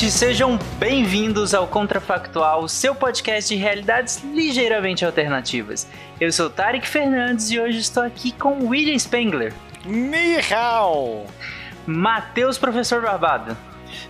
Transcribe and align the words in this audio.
ouvintes, 0.00 0.14
sejam 0.14 0.58
bem-vindos 0.78 1.52
ao 1.52 1.66
Contrafactual, 1.66 2.66
seu 2.68 2.94
podcast 2.94 3.54
de 3.54 3.60
realidades 3.60 4.22
ligeiramente 4.32 5.04
alternativas. 5.04 5.86
Eu 6.18 6.32
sou 6.32 6.48
Tarek 6.48 6.88
Fernandes 6.88 7.50
e 7.50 7.60
hoje 7.60 7.80
estou 7.80 8.02
aqui 8.02 8.32
com 8.32 8.66
William 8.66 8.98
Spengler. 8.98 9.52
Ni 9.84 10.38
hao! 10.52 11.26
Matheus 11.86 12.56
Professor 12.56 13.02
Barbado. 13.02 13.54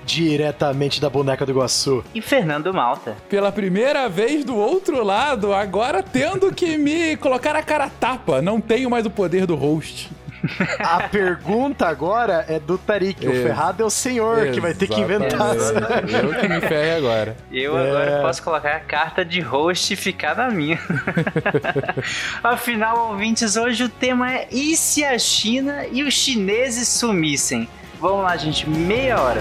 Diretamente 0.05 1.01
da 1.01 1.11
boneca 1.11 1.45
do 1.45 1.53
Iguaçu. 1.53 2.05
E 2.15 2.23
Fernando 2.23 2.73
Malta. 2.73 3.17
Pela 3.29 3.51
primeira 3.51 4.09
vez 4.09 4.45
do 4.45 4.57
outro 4.57 5.03
lado, 5.03 5.53
agora 5.53 6.03
tendo 6.05 6.53
que 6.55 6.77
me 6.77 7.17
colocar 7.17 7.57
a 7.57 7.63
cara 7.63 7.91
tapa. 7.91 8.41
Não 8.41 8.61
tenho 8.61 8.89
mais 8.89 9.07
o 9.07 9.11
poder 9.11 9.45
do 9.45 9.57
host. 9.57 10.11
A 10.79 11.09
pergunta 11.09 11.87
agora 11.87 12.45
é 12.49 12.59
do 12.59 12.79
Tarik. 12.79 13.27
O 13.29 13.33
ferrado 13.33 13.83
é 13.83 13.87
o 13.87 13.91
senhor 13.91 14.51
que 14.51 14.61
vai 14.61 14.73
ter 14.75 14.87
que 14.89 15.01
inventar. 15.01 15.55
Exatamente. 15.55 16.15
Eu 16.15 16.35
que 16.35 16.49
me 16.49 16.61
ferre 16.61 16.93
agora. 16.97 17.37
Eu 17.53 17.77
É. 17.79 17.89
agora 17.89 18.23
posso 18.23 18.43
colocar 18.43 18.77
a 18.77 18.81
carta 18.81 19.25
de 19.25 19.41
host 19.41 19.93
e 19.93 19.97
ficar 19.97 20.35
na 20.37 20.49
minha. 20.51 20.79
Afinal, 22.43 23.11
ouvintes, 23.11 23.57
hoje 23.57 23.85
o 23.85 23.89
tema 23.89 24.33
é 24.33 24.49
e 24.51 24.77
se 24.77 25.05
a 25.05 25.19
China 25.19 25.85
e 25.91 26.03
os 26.03 26.15
chineses 26.15 26.89
sumissem? 26.89 27.69
Vamos 28.01 28.23
lá, 28.23 28.37
gente, 28.37 28.69
meia 28.69 29.21
hora. 29.21 29.41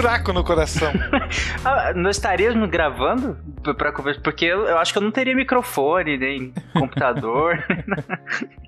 Buraco 0.00 0.32
no 0.32 0.42
coração. 0.42 0.90
Ah, 1.64 1.92
nós 1.94 2.16
estaríamos 2.16 2.68
gravando 2.70 3.36
pra 3.76 3.92
conversar? 3.92 4.20
Porque 4.22 4.44
eu, 4.44 4.66
eu 4.66 4.78
acho 4.78 4.92
que 4.92 4.98
eu 4.98 5.02
não 5.02 5.10
teria 5.10 5.34
microfone, 5.34 6.16
nem 6.16 6.52
computador. 6.72 7.64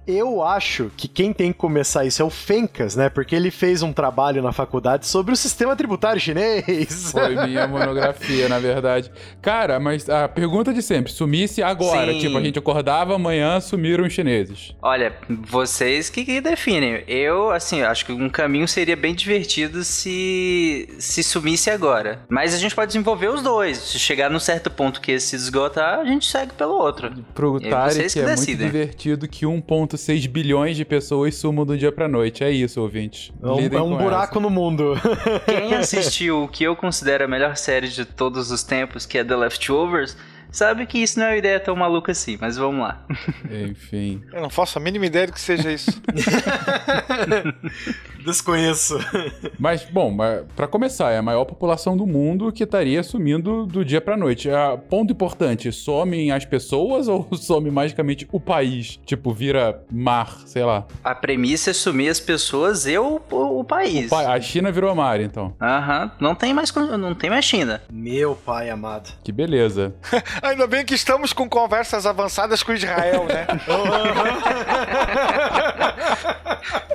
Eu 0.06 0.42
acho 0.42 0.90
que 0.96 1.06
quem 1.06 1.32
tem 1.32 1.52
que 1.52 1.58
começar 1.58 2.04
isso 2.04 2.20
é 2.20 2.24
o 2.24 2.30
Fencas, 2.30 2.96
né? 2.96 3.08
Porque 3.08 3.36
ele 3.36 3.52
fez 3.52 3.82
um 3.82 3.92
trabalho 3.92 4.42
na 4.42 4.52
faculdade 4.52 5.06
sobre 5.06 5.32
o 5.32 5.36
sistema 5.36 5.76
tributário 5.76 6.20
chinês. 6.20 7.12
Foi 7.12 7.36
minha 7.46 7.68
monografia, 7.68 8.48
na 8.48 8.58
verdade. 8.58 9.12
Cara, 9.40 9.78
mas 9.78 10.08
a 10.10 10.28
pergunta 10.28 10.74
de 10.74 10.82
sempre: 10.82 11.12
sumisse 11.12 11.62
agora. 11.62 12.12
Sim. 12.12 12.18
Tipo, 12.18 12.36
a 12.36 12.42
gente 12.42 12.58
acordava 12.58 13.14
amanhã, 13.14 13.60
sumiram 13.60 14.04
os 14.04 14.12
chineses. 14.12 14.74
Olha, 14.82 15.14
vocês 15.28 16.10
que, 16.10 16.24
que 16.24 16.40
definem. 16.40 17.04
Eu, 17.06 17.52
assim, 17.52 17.82
acho 17.82 18.04
que 18.04 18.12
um 18.12 18.28
caminho 18.28 18.66
seria 18.66 18.96
bem 18.96 19.14
divertido 19.14 19.84
se 19.84 20.88
se 20.98 21.22
sumisse 21.22 21.70
agora. 21.70 22.20
Mas 22.28 22.54
a 22.54 22.58
gente 22.58 22.74
pode 22.74 22.88
desenvolver 22.88 23.28
os 23.28 23.40
dois. 23.40 23.78
Se 23.78 24.00
chegar 24.00 24.28
num 24.28 24.40
certo 24.40 24.68
ponto 24.68 24.81
que 24.90 25.12
esse 25.12 25.32
se 25.32 25.36
esgotar, 25.36 26.00
a 26.00 26.04
gente 26.04 26.26
segue 26.26 26.52
pelo 26.54 26.74
outro. 26.74 27.10
Pro 27.34 27.58
E 27.58 27.68
Tarek 27.70 27.94
vocês 27.94 28.12
que 28.12 28.20
é 28.20 28.36
muito 28.36 28.56
divertido 28.56 29.28
que 29.28 29.46
1,6 29.46 30.28
bilhões 30.28 30.76
de 30.76 30.84
pessoas 30.84 31.34
sumam 31.34 31.64
do 31.64 31.76
dia 31.76 31.92
pra 31.92 32.08
noite. 32.08 32.44
É 32.44 32.50
isso, 32.50 32.80
ouvinte. 32.80 33.32
É 33.42 33.46
um, 33.46 33.56
Lidem 33.56 33.78
é 33.78 33.82
um 33.82 33.96
buraco 33.96 34.40
no 34.40 34.50
mundo. 34.50 34.94
Quem 35.46 35.74
assistiu 35.76 36.44
o 36.44 36.48
que 36.48 36.64
eu 36.64 36.74
considero 36.74 37.24
a 37.24 37.28
melhor 37.28 37.56
série 37.56 37.88
de 37.88 38.04
todos 38.04 38.50
os 38.50 38.62
tempos, 38.62 39.06
que 39.06 39.18
é 39.18 39.24
The 39.24 39.36
Leftovers, 39.36 40.16
sabe 40.52 40.86
que 40.86 40.98
isso 40.98 41.18
não 41.18 41.26
é 41.26 41.30
uma 41.30 41.36
ideia 41.36 41.58
tão 41.58 41.74
maluca 41.74 42.12
assim, 42.12 42.36
mas 42.40 42.56
vamos 42.56 42.80
lá. 42.82 43.04
Enfim. 43.50 44.22
Eu 44.32 44.40
não 44.42 44.50
faço 44.50 44.78
a 44.78 44.80
mínima 44.80 45.06
ideia 45.06 45.26
do 45.26 45.32
que 45.32 45.40
seja 45.40 45.72
isso. 45.72 46.00
Desconheço. 48.24 48.98
Mas, 49.58 49.84
bom, 49.84 50.10
mas 50.10 50.42
pra 50.54 50.66
começar, 50.68 51.10
é 51.10 51.18
a 51.18 51.22
maior 51.22 51.44
população 51.44 51.96
do 51.96 52.06
mundo 52.06 52.52
que 52.52 52.62
estaria 52.62 53.02
sumindo 53.02 53.66
do 53.66 53.84
dia 53.84 54.00
pra 54.00 54.16
noite. 54.16 54.48
Ah, 54.50 54.76
ponto 54.76 55.12
importante: 55.12 55.72
somem 55.72 56.30
as 56.30 56.44
pessoas 56.44 57.08
ou 57.08 57.28
some 57.36 57.70
magicamente 57.70 58.26
o 58.30 58.38
país? 58.38 59.00
Tipo, 59.04 59.32
vira 59.32 59.82
mar, 59.90 60.38
sei 60.46 60.64
lá. 60.64 60.86
A 61.02 61.14
premissa 61.14 61.70
é 61.70 61.72
sumir 61.72 62.08
as 62.10 62.20
pessoas 62.20 62.86
e 62.86 62.96
o, 62.96 63.20
o, 63.30 63.60
o 63.60 63.64
país. 63.64 64.08
Pa- 64.08 64.32
A 64.34 64.40
China 64.40 64.70
virou 64.70 64.94
mar, 64.94 65.20
então. 65.20 65.54
Aham, 65.60 66.12
não 66.20 66.34
tem 66.34 66.54
mais 66.54 66.72
não 66.74 67.14
tem 67.14 67.28
mais 67.30 67.44
China. 67.44 67.82
Meu 67.90 68.34
pai 68.36 68.70
amado. 68.70 69.10
Que 69.24 69.32
beleza. 69.32 69.94
Ainda 70.42 70.66
bem 70.66 70.84
que 70.84 70.94
estamos 70.94 71.32
com 71.32 71.48
conversas 71.48 72.04
avançadas 72.04 72.64
com 72.64 72.72
Israel, 72.72 73.26
né? 73.26 73.46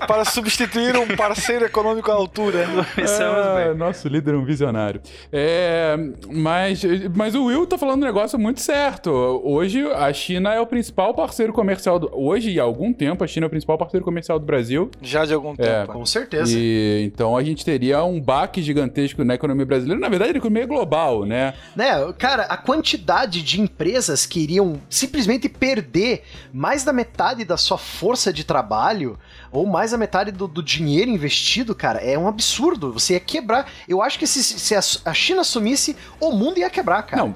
Para 0.08 0.24
substituir 0.24 0.96
um 0.96 1.16
parceiro 1.16 1.66
econômico 1.66 2.10
à 2.10 2.14
altura. 2.14 2.66
Bem. 2.96 3.76
nosso 3.76 4.08
líder 4.08 4.34
é 4.34 4.38
um 4.38 4.46
visionário. 4.46 5.02
É, 5.32 5.98
mas, 6.32 6.82
mas 7.14 7.36
o 7.36 7.46
Will 7.46 7.68
tá 7.68 7.78
falando 7.78 8.04
um 8.04 8.06
negócio 8.06 8.40
muito 8.40 8.62
certo. 8.62 9.12
Hoje 9.44 9.86
a 9.92 10.12
China 10.14 10.54
é 10.54 10.62
o 10.62 10.66
principal 10.66 11.14
parceiro 11.14 11.52
comercial 11.52 12.00
do. 12.00 12.10
Hoje 12.14 12.52
e 12.52 12.60
há 12.60 12.64
algum 12.64 12.94
tempo 12.94 13.24
a 13.24 13.28
China 13.28 13.46
é 13.46 13.48
o 13.48 13.50
principal 13.50 13.78
parceiro 13.78 14.06
comercial 14.06 14.40
do 14.40 14.46
Brasil. 14.46 14.90
Já 15.02 15.26
de 15.26 15.34
algum 15.34 15.56
tempo. 15.56 15.92
Com 15.92 16.06
certeza. 16.06 16.54
E 16.56 17.04
então 17.06 17.36
a 17.36 17.44
gente 17.44 17.66
teria 17.66 18.04
um 18.04 18.22
baque 18.22 18.62
gigantesco 18.62 19.24
na 19.24 19.36
economia 19.36 19.66
brasileira. 19.66 20.00
Na 20.00 20.10
verdade, 20.10 20.34
a 20.34 20.38
economia 20.38 20.64
é 20.64 20.68
global, 20.68 21.26
né? 21.26 21.54
Né, 21.76 21.92
cara, 22.18 22.44
a 22.44 22.58
quantidade 22.58 23.42
de 23.42 23.60
empresas 23.60 24.26
que 24.26 24.40
iriam 24.40 24.80
simplesmente 24.90 25.50
perder 25.50 26.24
mais 26.54 26.84
da 26.84 26.94
metade 26.94 27.44
da 27.44 27.58
sua 27.58 27.78
força 27.78 28.32
de 28.32 28.44
trabalho 28.44 29.17
ou 29.52 29.66
mais 29.66 29.92
da 29.92 29.98
metade 29.98 30.32
do, 30.32 30.48
do 30.48 30.62
dinheiro 30.62 31.10
investido, 31.10 31.74
cara, 31.74 32.00
é 32.00 32.18
um 32.18 32.28
absurdo. 32.28 32.94
Você 32.94 33.14
ia 33.14 33.20
quebrar. 33.20 33.72
Eu 33.88 34.02
acho 34.02 34.20
que 34.20 34.28
se, 34.28 34.44
se 34.44 34.76
a, 34.76 35.10
a 35.10 35.14
China 35.14 35.44
sumisse, 35.44 35.96
o 36.20 36.32
mundo 36.32 36.60
ia 36.60 36.70
quebrar, 36.70 37.04
cara. 37.04 37.24
Não, 37.24 37.36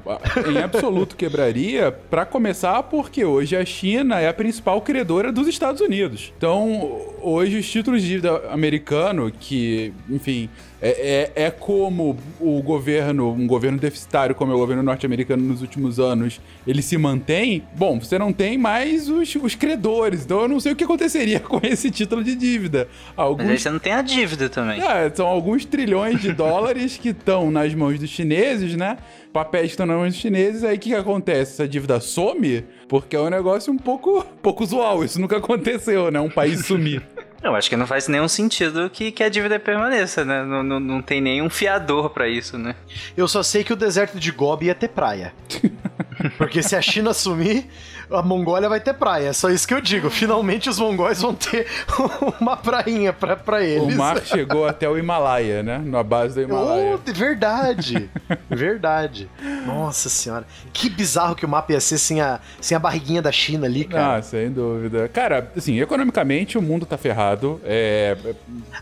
em 0.52 0.62
absoluto 0.62 1.16
quebraria, 1.16 1.92
pra 1.92 2.26
começar, 2.26 2.84
porque 2.84 3.24
hoje 3.24 3.56
a 3.56 3.66
China 3.66 4.20
é 4.20 4.28
a 4.28 4.34
principal 4.34 4.82
credora 4.82 5.32
dos 5.32 5.48
Estados 5.48 5.82
Unidos. 5.82 6.34
Então, 6.38 7.02
hoje 7.22 7.58
os 7.58 7.70
títulos 7.70 8.02
de 8.02 8.10
dívida 8.10 8.52
americano, 8.52 9.32
que, 9.32 9.94
enfim, 10.10 10.50
é, 10.82 11.32
é, 11.36 11.44
é 11.46 11.52
como 11.52 12.18
o 12.40 12.62
governo, 12.62 13.32
um 13.32 13.46
governo 13.46 13.78
deficitário 13.78 14.34
como 14.34 14.52
é 14.52 14.56
o 14.56 14.58
governo 14.58 14.82
norte-americano 14.82 15.44
nos 15.44 15.62
últimos 15.62 16.00
anos, 16.00 16.42
ele 16.66 16.82
se 16.82 16.98
mantém, 16.98 17.64
bom, 17.76 18.00
você 18.00 18.18
não 18.18 18.34
tem 18.34 18.58
mais 18.58 19.08
os, 19.08 19.36
os 19.36 19.56
credores. 19.56 20.26
Então 20.26 20.42
eu 20.42 20.48
não 20.48 20.60
sei 20.60 20.72
o 20.72 20.76
que 20.76 20.84
aconteceria 20.84 21.40
com 21.42 21.60
esse 21.64 21.92
título 21.92 22.24
de 22.24 22.36
dívida. 22.36 22.88
Mas 23.16 23.18
aí 23.18 23.24
Alguns 23.26 23.62
você 23.62 23.70
não 23.70 23.80
tem 23.80 23.94
a 23.94 24.02
dívida 24.02 24.50
também. 24.50 24.82
é, 24.82 25.10
são 25.14 25.28
alguns 25.28 25.66
trilhões 25.66 26.20
de 26.20 26.34
dólares 26.34 26.98
que 26.98 27.10
estão 27.10 27.52
nas 27.52 27.74
mãos 27.74 28.00
dos 28.00 28.10
chineses, 28.10 28.76
né? 28.76 28.98
Papéis 29.32 29.68
que 29.68 29.72
estão 29.72 29.86
nas 29.86 29.96
mãos 29.98 30.14
dos 30.14 30.22
chineses, 30.22 30.64
aí 30.64 30.76
o 30.76 30.80
que, 30.80 30.90
que 30.90 30.96
acontece? 30.96 31.54
Essa 31.54 31.68
dívida 31.68 32.00
some? 32.00 32.66
Porque 32.88 33.16
é 33.16 33.20
um 33.20 33.30
negócio 33.30 33.72
um 33.72 33.78
pouco, 33.78 34.26
pouco 34.42 34.64
usual, 34.64 35.06
isso 35.06 35.22
nunca 35.22 35.38
aconteceu, 35.38 36.12
né? 36.12 36.20
Um 36.20 36.30
país 36.30 36.66
sumir. 36.66 37.02
Eu 37.44 37.56
acho 37.56 37.70
que 37.70 37.76
não 37.76 37.88
faz 37.88 38.08
nenhum 38.08 38.28
sentido 38.28 38.88
que, 38.90 39.12
que 39.12 39.24
a 39.24 39.30
dívida 39.30 39.60
permaneça, 39.60 40.24
né? 40.24 40.44
Não, 40.44 40.62
não, 40.62 40.80
não 40.80 41.02
tem 41.02 41.20
nenhum 41.20 41.50
fiador 41.50 42.12
pra 42.12 42.28
isso, 42.28 42.58
né? 42.58 42.76
Eu 43.18 43.28
só 43.28 43.42
sei 43.42 43.64
que 43.64 43.74
o 43.74 43.76
deserto 43.76 44.20
de 44.20 44.32
Gobi 44.32 44.68
ia 44.68 44.76
ter 44.76 44.90
praia. 44.90 45.34
Porque 46.38 46.62
se 46.62 46.76
a 46.76 46.82
China 46.82 47.14
sumir, 47.14 47.66
a 48.14 48.22
Mongólia 48.22 48.68
vai 48.70 48.80
ter 48.80 48.94
praia. 48.94 49.30
É 49.30 49.34
só 49.34 49.50
isso 49.50 49.68
que 49.68 49.74
eu 49.74 49.82
digo. 49.82 50.10
Finalmente 50.12 50.70
os 50.70 50.80
mongóis 50.80 51.22
vão 51.22 51.34
ter 51.34 51.68
uma 52.40 52.58
prainha 52.58 53.12
pra, 53.14 53.36
pra 53.36 53.64
eles. 53.64 53.94
O 53.96 53.98
mar 53.98 54.22
chegou 54.24 54.66
até 54.68 54.88
o 54.90 54.98
Himalaia, 54.98 55.64
né? 55.64 55.82
Na 55.84 56.04
base 56.04 56.36
do 56.36 56.42
Himalaia. 56.42 56.96
Oh, 57.08 57.12
verdade. 57.14 58.10
verdade. 58.50 59.30
Nossa 59.66 60.10
senhora. 60.10 60.46
Que 60.74 60.90
bizarro 60.90 61.36
que 61.36 61.46
o 61.46 61.50
mapa 61.50 61.72
ia 61.74 61.80
ser 61.80 61.98
sem 61.98 62.22
a, 62.22 62.40
sem 62.60 62.76
a 62.76 62.80
barriguinha 62.80 63.22
da 63.22 63.32
China 63.32 63.66
ali, 63.66 63.86
cara. 63.86 64.18
Ah, 64.18 64.22
sem 64.22 64.52
dúvida. 64.52 65.08
Cara, 65.10 65.52
assim, 65.56 65.80
economicamente 65.80 66.58
o 66.58 66.62
mundo 66.62 66.86
tá 66.86 66.98
ferrado. 66.98 67.60
É. 67.64 68.18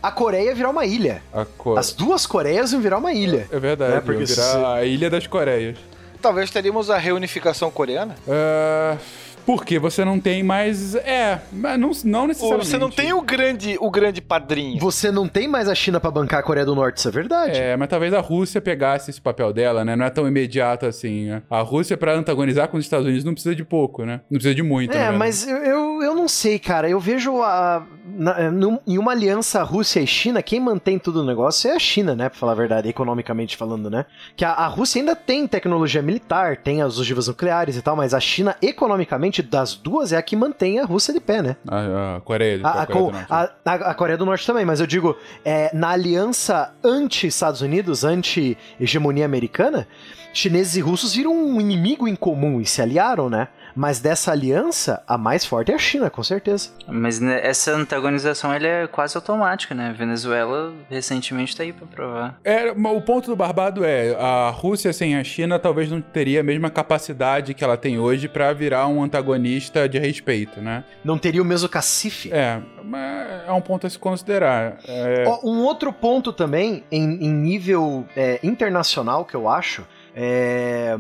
A 0.02 0.12
Coreia 0.12 0.46
ia 0.50 0.56
virar 0.56 0.70
uma 0.70 0.86
ilha. 0.86 1.22
A 1.34 1.46
co- 1.46 1.78
As 1.78 1.92
duas 1.94 2.26
Coreias 2.26 2.72
iam 2.72 2.82
virar 2.82 2.98
uma 2.98 3.14
ilha. 3.14 3.48
É 3.52 3.60
verdade, 3.60 3.94
É, 3.98 4.02
porque 4.02 4.26
virar 4.26 4.44
se- 4.44 4.58
a 4.66 4.84
Ilha 4.86 5.10
das 5.10 5.28
Coreias. 5.28 5.78
Talvez 6.22 6.50
teríamos 6.52 6.90
a 6.90 6.98
reunificação 6.98 7.72
coreana? 7.72 8.16
Ah, 8.28 8.98
porque 9.46 9.80
você 9.80 10.06
não 10.06 10.20
tem 10.20 10.44
mais. 10.44 10.94
É, 10.94 11.42
mas 11.52 11.80
não, 11.80 11.90
não 12.06 12.28
necessariamente. 12.28 12.68
você 12.68 12.78
não 12.78 12.92
tem 12.92 13.14
o 13.14 13.22
grande, 13.22 13.78
o 13.80 13.90
grande 13.90 14.22
padrinho? 14.22 14.80
Você 14.80 15.12
não 15.12 15.28
tem 15.28 15.48
mais 15.48 15.68
a 15.68 15.74
China 15.74 16.00
pra 16.00 16.12
bancar 16.12 16.42
a 16.42 16.44
Coreia 16.44 16.66
do 16.66 16.76
Norte, 16.76 16.98
isso 16.98 17.08
é 17.08 17.12
verdade. 17.12 17.58
É, 17.58 17.76
mas 17.76 17.90
talvez 17.90 18.14
a 18.14 18.20
Rússia 18.20 18.62
pegasse 18.62 19.10
esse 19.10 19.20
papel 19.20 19.52
dela, 19.52 19.84
né? 19.84 19.96
Não 19.96 20.06
é 20.06 20.10
tão 20.12 20.28
imediato 20.28 20.86
assim. 20.86 21.26
Né? 21.26 21.42
A 21.50 21.62
Rússia, 21.62 21.98
pra 21.98 22.14
antagonizar 22.14 22.68
com 22.68 22.78
os 22.78 22.86
Estados 22.86 23.08
Unidos, 23.08 23.24
não 23.24 23.34
precisa 23.34 23.56
de 23.56 23.64
pouco, 23.64 24.06
né? 24.06 24.22
Não 24.30 24.38
precisa 24.38 24.54
de 24.54 24.62
muito. 24.62 24.92
É, 24.92 24.98
verdade. 24.98 25.18
mas 25.18 25.48
eu, 25.48 25.58
eu, 25.58 26.04
eu 26.04 26.16
não 26.16 26.28
sei, 26.28 26.60
cara. 26.60 26.88
Eu 26.88 27.00
vejo 27.00 27.42
a, 27.42 27.84
na- 28.20 28.52
num- 28.52 28.80
em 28.86 28.98
uma 28.98 29.12
aliança 29.14 29.64
Rússia 29.64 30.00
e 30.02 30.06
China, 30.08 30.44
quem 30.44 30.60
mantém 30.60 31.00
tudo 31.00 31.22
o 31.22 31.26
negócio 31.26 31.70
é 31.72 31.76
a 31.76 31.80
China, 31.80 32.14
né? 32.16 32.30
Pra 32.30 32.38
falar 32.38 32.52
a 32.52 32.56
verdade, 32.56 32.90
economicamente 32.90 33.56
falando, 33.58 33.90
né? 33.90 34.06
Que 34.36 34.44
a, 34.46 34.52
a 34.52 34.68
Rússia 34.68 35.00
ainda 35.02 35.16
tem 35.16 35.48
tecnologia 35.48 36.02
militar, 36.02 36.58
tem 36.58 36.82
as 36.82 37.00
ogivas 37.00 37.28
nucleares 37.28 37.78
e 37.78 37.82
tal, 37.82 37.96
mas 37.96 38.14
a 38.14 38.20
China, 38.20 38.56
economicamente, 38.62 39.42
das 39.42 39.74
duas, 39.74 40.12
é 40.12 40.18
a 40.18 40.22
que 40.22 40.36
mantém 40.36 40.80
a 40.80 40.86
Rússia 40.86 41.14
de 41.14 41.20
pé, 41.20 41.42
né? 41.42 41.56
A, 41.68 42.18
a 42.18 42.22
Coreia, 42.22 42.60
A, 42.64 42.70
a 42.70 42.82
a, 42.82 42.86
Coreia 42.86 43.06
do 43.06 43.12
Norte. 43.12 43.32
a- 43.32 43.74
a 43.90 43.94
Coreia 43.94 44.18
do 44.18 44.26
Norte 44.26 44.46
também, 44.46 44.66
mas 44.66 44.80
eu 44.80 44.86
digo, 44.88 45.16
é, 45.46 45.72
na 45.74 45.90
aliança 45.92 46.74
anti-Estados 46.84 47.62
Unidos, 47.62 48.04
anti-hegemonia 48.04 49.26
americana, 49.26 49.88
chineses 50.34 50.76
e 50.76 50.82
russos 50.82 51.16
viram 51.16 51.34
um 51.34 51.60
inimigo 51.60 52.08
em 52.08 52.16
comum 52.16 52.60
e 52.62 52.66
se 52.66 52.82
aliaram, 52.82 53.30
né? 53.30 53.48
Mas 53.80 54.02
dessa 54.02 54.34
aliança, 54.34 55.02
a 55.08 55.18
mais 55.18 55.46
forte 55.46 55.72
é 55.72 55.76
a 55.76 55.78
China, 55.78 56.10
com 56.10 56.22
certeza. 56.22 56.70
Mas 56.86 57.22
né, 57.22 57.40
essa 57.42 57.72
antagonização 57.72 58.54
ela 58.54 58.68
é 58.68 58.88
quase 58.88 59.16
automática, 59.16 59.74
né? 59.74 59.96
Venezuela 59.98 60.74
recentemente 60.90 61.56
tá 61.56 61.64
aí 61.64 61.72
pra 61.72 61.88
provar. 61.88 62.38
É, 62.44 62.72
o 62.72 63.02
ponto 63.02 63.28
do 63.28 63.38
Barbado 63.38 63.86
é, 63.86 64.14
a 64.20 64.50
Rússia 64.50 64.92
sem 64.92 65.16
a 65.16 65.24
China 65.24 65.58
talvez 65.58 65.90
não 65.90 66.02
teria 66.02 66.42
a 66.42 66.44
mesma 66.44 66.70
capacidade 66.70 67.54
que 67.54 67.64
ela 67.64 67.78
tem 67.78 67.98
hoje 67.98 68.28
pra 68.28 68.52
virar 68.52 68.86
um 68.88 69.02
antagonista 69.02 69.88
de 69.88 69.98
respeito, 69.98 70.60
né? 70.60 70.84
Não 71.02 71.18
teria 71.18 71.42
o 71.42 71.46
mesmo 71.46 71.70
cacife. 71.70 72.34
É, 72.34 72.62
mas 72.84 73.48
é 73.48 73.52
um 73.54 73.62
ponto 73.62 73.88
a 73.88 73.90
se 73.90 73.98
considerar. 73.98 74.78
É, 74.86 75.24
um 75.42 75.64
outro 75.64 75.94
ponto 75.94 76.34
também, 76.34 76.84
em, 76.92 77.28
em 77.28 77.32
nível 77.32 78.06
é, 78.14 78.42
internacional, 78.44 79.24
que 79.24 79.36
eu 79.36 79.48
acho, 79.48 79.88
é. 80.16 80.98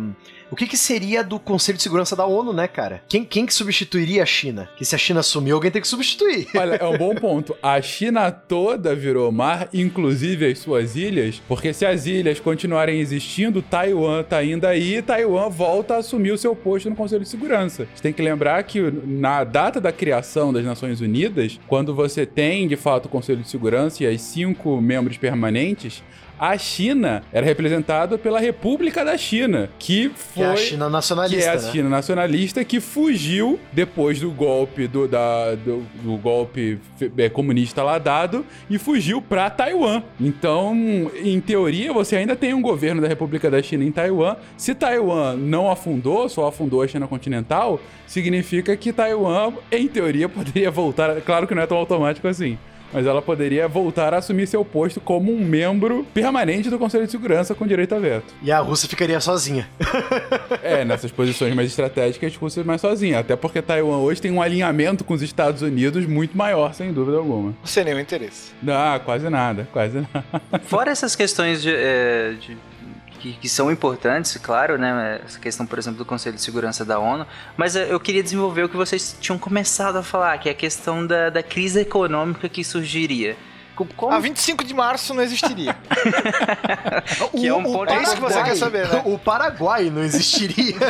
O 0.52 0.56
que, 0.56 0.66
que 0.66 0.78
seria 0.78 1.24
do 1.24 1.40
Conselho 1.40 1.78
de 1.78 1.84
Segurança 1.84 2.16
da 2.16 2.26
ONU, 2.26 2.52
né, 2.52 2.68
cara? 2.68 3.04
Quem, 3.08 3.24
quem 3.24 3.46
que 3.46 3.54
substituiria 3.54 4.24
a 4.24 4.26
China? 4.26 4.68
Que 4.76 4.84
se 4.84 4.96
a 4.96 4.98
China 4.98 5.22
sumiu, 5.22 5.56
alguém 5.56 5.70
tem 5.70 5.80
que 5.80 5.88
substituir. 5.88 6.48
Olha, 6.58 6.76
é 6.76 6.88
um 6.88 6.98
bom 6.98 7.14
ponto. 7.14 7.56
A 7.62 7.80
China 7.84 8.32
toda 8.32 8.96
virou 8.96 9.32
mar, 9.32 9.70
inclusive 9.72 10.48
as 10.48 10.58
suas 10.58 10.96
ilhas, 10.96 11.40
porque 11.48 11.72
se 11.72 11.86
as 11.86 12.08
ilhas 12.08 12.40
continuarem 12.40 13.00
existindo, 13.00 13.62
Taiwan 13.62 14.24
tá 14.24 14.44
indo 14.44 14.66
aí 14.66 15.04
Taiwan 15.04 15.50
volta 15.50 15.96
a 15.96 15.98
assumir 15.98 16.32
o 16.32 16.38
seu 16.38 16.56
posto 16.56 16.90
no 16.90 16.96
Conselho 16.96 17.22
de 17.22 17.30
Segurança. 17.30 17.88
Você 17.94 18.02
tem 18.02 18.14
que 18.14 18.22
lembrar 18.22 18.64
que 18.64 18.82
na 19.06 19.44
data 19.44 19.80
da 19.80 19.92
criação 19.92 20.52
das 20.52 20.66
Nações 20.66 21.00
Unidas, 21.00 21.60
quando 21.68 21.94
você 21.94 22.26
tem 22.26 22.68
de 22.68 22.76
fato 22.76 23.06
o 23.06 23.10
Conselho 23.10 23.44
de 23.44 23.50
Segurança 23.50 24.04
e 24.04 24.08
as 24.08 24.20
cinco 24.22 24.82
membros 24.82 25.18
permanentes, 25.18 26.04
a 26.40 26.58
China 26.58 27.22
era 27.34 27.46
representada 27.46 28.18
pela 28.18 28.40
República 28.40 29.04
da 29.04 29.18
China, 29.18 29.70
que 29.78 30.10
foi 30.16 30.34
Que 30.34 30.42
é 30.44 30.54
a 30.54 30.56
China 30.56 30.90
nacionalista, 30.90 31.38
que 31.38 31.46
é 31.46 31.50
a 31.50 31.62
né? 31.62 31.72
China 31.72 31.90
nacionalista 31.90 32.64
que 32.64 32.80
fugiu 32.80 33.60
depois 33.74 34.20
do 34.20 34.32
golpe 34.32 34.88
do, 34.88 35.08
da, 35.08 35.56
do, 35.56 35.86
do 36.02 36.18
golpe 36.18 36.80
é, 37.18 37.30
comunista 37.30 37.84
lá 37.84 37.98
dado 37.98 38.46
e 38.70 38.78
fugiu 38.78 39.22
pra 39.22 39.50
Taiwan. 39.50 40.02
Então, 40.20 40.76
em 41.22 41.42
teoria, 41.42 41.92
você 41.92 42.16
ainda 42.16 42.36
tem 42.36 42.54
um 42.54 42.62
governo 42.62 43.02
da 43.02 43.08
República 43.08 43.52
da 43.52 43.62
China 43.62 43.84
em 43.84 43.92
Taiwan. 43.92 44.38
Se 44.56 44.74
Taiwan 44.74 45.36
não 45.36 45.70
afundou, 45.70 46.30
só 46.30 46.48
afundou 46.48 46.82
a 46.82 46.88
China 46.88 47.08
continental, 47.08 47.82
significa 48.08 48.78
que 48.78 48.94
Taiwan, 48.94 49.54
em 49.72 49.88
teoria, 49.88 50.30
poderia 50.30 50.72
voltar. 50.72 51.20
Claro 51.22 51.48
que 51.48 51.54
não 51.54 51.62
é 51.62 51.68
tão 51.68 51.78
automático 51.78 52.28
assim. 52.28 52.58
Mas 52.94 53.06
ela 53.06 53.22
poderia 53.22 53.68
voltar 53.68 54.14
a 54.14 54.18
assumir 54.18 54.48
seu 54.48 54.64
posto 54.66 55.00
como 55.00 55.32
um 55.32 55.40
membro 55.44 56.06
permanente 56.14 56.70
do 56.70 56.80
Conselho 56.80 57.06
de 57.06 57.12
Segurança 57.12 57.54
com 57.54 57.68
direito 57.68 57.94
a 57.96 58.00
veto. 58.00 58.34
E 58.42 58.52
a 58.52 58.60
Rússia 58.60 58.90
ficaria 58.90 59.20
sozinha. 59.20 59.70
É, 60.64 60.84
nessas 60.86 61.12
posições 61.12 61.54
mais 61.54 61.68
estratégicas, 61.70 62.36
Rússia 62.36 62.64
mais 62.64 62.82
sozinha. 62.82 63.20
Até 63.20 63.36
porque 63.36 63.62
Taiwan 63.62 63.98
hoje 64.00 64.22
tem 64.22 64.32
um 64.32 64.42
alinhamento 64.42 65.04
com 65.04 65.14
os 65.14 65.22
Estados 65.22 65.62
Unidos 65.62 66.06
muito 66.06 66.38
maior, 66.38 66.74
sem 66.74 66.92
dúvida 66.92 67.18
alguma. 67.18 67.54
Sem 67.64 67.84
nenhum 67.86 68.00
interesse. 68.00 68.52
Não, 68.62 69.00
quase 69.00 69.30
nada, 69.30 69.68
quase 69.72 69.98
nada. 70.00 70.26
Fora 70.66 70.92
essas 70.92 71.16
questões 71.16 71.62
de, 71.62 71.72
é, 71.74 72.34
de- 72.40 72.58
que, 73.20 73.34
que 73.34 73.50
são 73.50 73.72
importantes, 73.72 74.36
claro, 74.38 74.78
né? 74.78 75.22
Essa 75.24 75.40
questão, 75.40 75.66
por 75.66 75.78
exemplo, 75.78 75.98
do 75.98 76.06
Conselho 76.06 76.36
de 76.36 76.42
Segurança 76.42 76.86
da 76.86 76.98
ONU. 77.00 77.28
Mas 77.58 77.76
eu 77.76 78.00
queria 78.00 78.24
desenvolver 78.24 78.64
o 78.64 78.70
que 78.70 78.78
vocês 78.78 79.16
tinham 79.20 79.38
começado 79.38 79.98
a 79.98 80.04
falar, 80.04 80.38
que 80.38 80.50
é 80.50 80.52
a 80.52 80.56
questão 80.56 81.06
da, 81.06 81.30
da 81.30 81.44
crise 81.44 81.82
econômica 81.82 82.48
que 82.50 82.64
surgiria. 82.64 83.38
Co- 83.80 83.88
Como... 83.96 84.12
A 84.12 84.20
25 84.20 84.66
de 84.66 84.74
março 84.74 85.14
não 85.14 85.24
existiria. 85.24 85.76
Que 87.32 87.48
é 87.48 87.54
um 87.54 87.64
ponto 87.64 87.92
é 87.92 88.02
isso 88.02 88.16
que 88.16 88.22
você 88.22 88.44
quer 88.44 88.56
saber, 88.56 88.88
né? 88.88 89.02
O 89.06 89.18
Paraguai 89.18 89.90
não 89.90 90.04
existiria. 90.04 90.76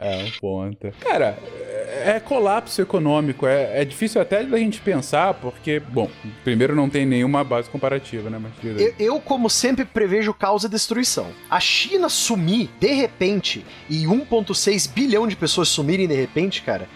É 0.00 0.22
um 0.22 0.30
ponto. 0.38 0.92
Cara, 1.00 1.38
é, 1.70 2.16
é 2.16 2.20
colapso 2.20 2.82
econômico. 2.82 3.46
É, 3.46 3.80
é 3.80 3.84
difícil 3.86 4.20
até 4.20 4.42
da 4.42 4.58
gente 4.58 4.78
pensar, 4.82 5.32
porque, 5.32 5.80
bom, 5.80 6.10
primeiro 6.42 6.76
não 6.76 6.90
tem 6.90 7.06
nenhuma 7.06 7.42
base 7.42 7.70
comparativa, 7.70 8.28
né? 8.28 8.38
Aí. 8.62 8.82
Eu, 8.82 8.94
eu, 8.98 9.20
como 9.20 9.48
sempre, 9.48 9.86
prevejo 9.86 10.34
causa 10.34 10.66
e 10.66 10.70
destruição. 10.70 11.28
A 11.48 11.58
China 11.58 12.10
sumir 12.10 12.68
de 12.78 12.92
repente 12.92 13.64
e 13.88 14.04
1,6 14.04 14.92
bilhão 14.92 15.26
de 15.26 15.36
pessoas 15.36 15.68
sumirem 15.68 16.06
de 16.06 16.14
repente, 16.14 16.60
cara, 16.60 16.86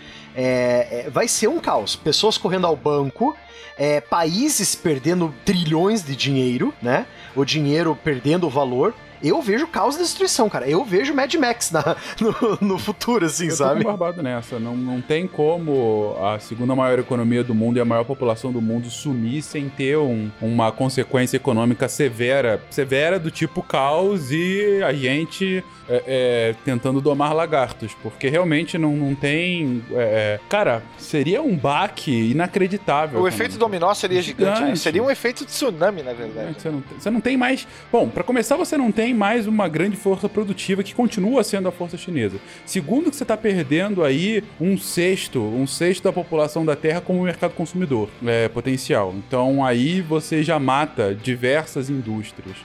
é, 0.40 1.06
é, 1.06 1.10
vai 1.10 1.26
ser 1.26 1.48
um 1.48 1.58
caos. 1.58 1.96
Pessoas 1.96 2.38
correndo 2.38 2.64
ao 2.64 2.76
banco, 2.76 3.36
é, 3.76 4.00
países 4.00 4.72
perdendo 4.76 5.34
trilhões 5.44 6.04
de 6.04 6.14
dinheiro, 6.14 6.72
né? 6.80 7.06
O 7.34 7.44
dinheiro 7.44 7.98
perdendo 8.04 8.46
o 8.46 8.50
valor. 8.50 8.94
Eu 9.22 9.40
vejo 9.42 9.66
caos 9.66 9.96
e 9.96 9.98
destruição, 9.98 10.48
cara. 10.48 10.68
Eu 10.68 10.84
vejo 10.84 11.14
Mad 11.14 11.32
Max 11.34 11.70
na- 11.70 11.96
no, 12.20 12.68
no 12.68 12.78
futuro, 12.78 13.26
assim, 13.26 13.44
Eu 13.44 13.50
tô 13.50 13.56
sabe? 13.56 13.82
com 13.84 13.88
barbado 13.90 14.22
nessa. 14.22 14.58
Não, 14.58 14.76
não 14.76 15.00
tem 15.00 15.26
como 15.26 16.16
a 16.22 16.38
segunda 16.38 16.74
maior 16.74 16.98
economia 16.98 17.42
do 17.44 17.54
mundo 17.54 17.76
e 17.76 17.80
a 17.80 17.84
maior 17.84 18.04
população 18.04 18.52
do 18.52 18.60
mundo 18.60 18.88
sumir 18.90 19.42
sem 19.42 19.68
ter 19.68 19.96
um- 19.98 20.30
uma 20.40 20.70
consequência 20.72 21.36
econômica 21.36 21.88
severa. 21.88 22.60
Severa 22.70 23.18
do 23.18 23.30
tipo 23.30 23.62
caos 23.62 24.30
e 24.30 24.80
a 24.82 24.92
gente 24.92 25.64
é, 25.88 26.02
é, 26.06 26.54
tentando 26.64 27.00
domar 27.00 27.32
lagartos. 27.34 27.94
Porque 28.02 28.28
realmente 28.28 28.76
não, 28.78 28.94
não 28.96 29.14
tem. 29.14 29.82
é, 29.92 30.38
é, 30.38 30.40
cara, 30.48 30.82
seria 30.98 31.40
um 31.42 31.56
baque 31.56 32.30
inacreditável. 32.32 33.20
O 33.20 33.28
efeito 33.28 33.56
dominó 33.58 33.92
seria 33.94 34.20
gigante, 34.20 34.50
né? 34.50 34.56
Gigante. 34.66 34.78
Seria 34.80 35.02
um 35.02 35.10
efeito 35.10 35.44
tsunami, 35.44 36.02
na 36.02 36.12
verdade. 36.12 36.56
Você 36.60 36.70
não, 36.70 36.80
tem- 36.80 36.98
você 36.98 37.10
não 37.10 37.20
tem 37.20 37.36
mais. 37.36 37.66
Bom, 37.90 38.08
pra 38.08 38.22
começar, 38.22 38.56
você 38.56 38.76
não 38.76 38.90
tem 38.92 39.07
mais 39.14 39.46
uma 39.46 39.68
grande 39.68 39.96
força 39.96 40.28
produtiva 40.28 40.82
que 40.82 40.94
continua 40.94 41.44
sendo 41.44 41.68
a 41.68 41.72
força 41.72 41.96
chinesa. 41.96 42.38
Segundo, 42.64 43.10
que 43.10 43.16
você 43.16 43.24
tá 43.24 43.36
perdendo 43.36 44.04
aí 44.04 44.42
um 44.60 44.76
sexto, 44.76 45.40
um 45.40 45.66
sexto 45.66 46.04
da 46.04 46.12
população 46.12 46.64
da 46.64 46.76
Terra 46.76 47.00
como 47.00 47.22
mercado 47.22 47.54
consumidor 47.54 48.08
é, 48.24 48.48
potencial. 48.48 49.14
Então 49.16 49.64
aí 49.64 50.00
você 50.00 50.42
já 50.42 50.58
mata 50.58 51.14
diversas 51.14 51.90
indústrias. 51.90 52.56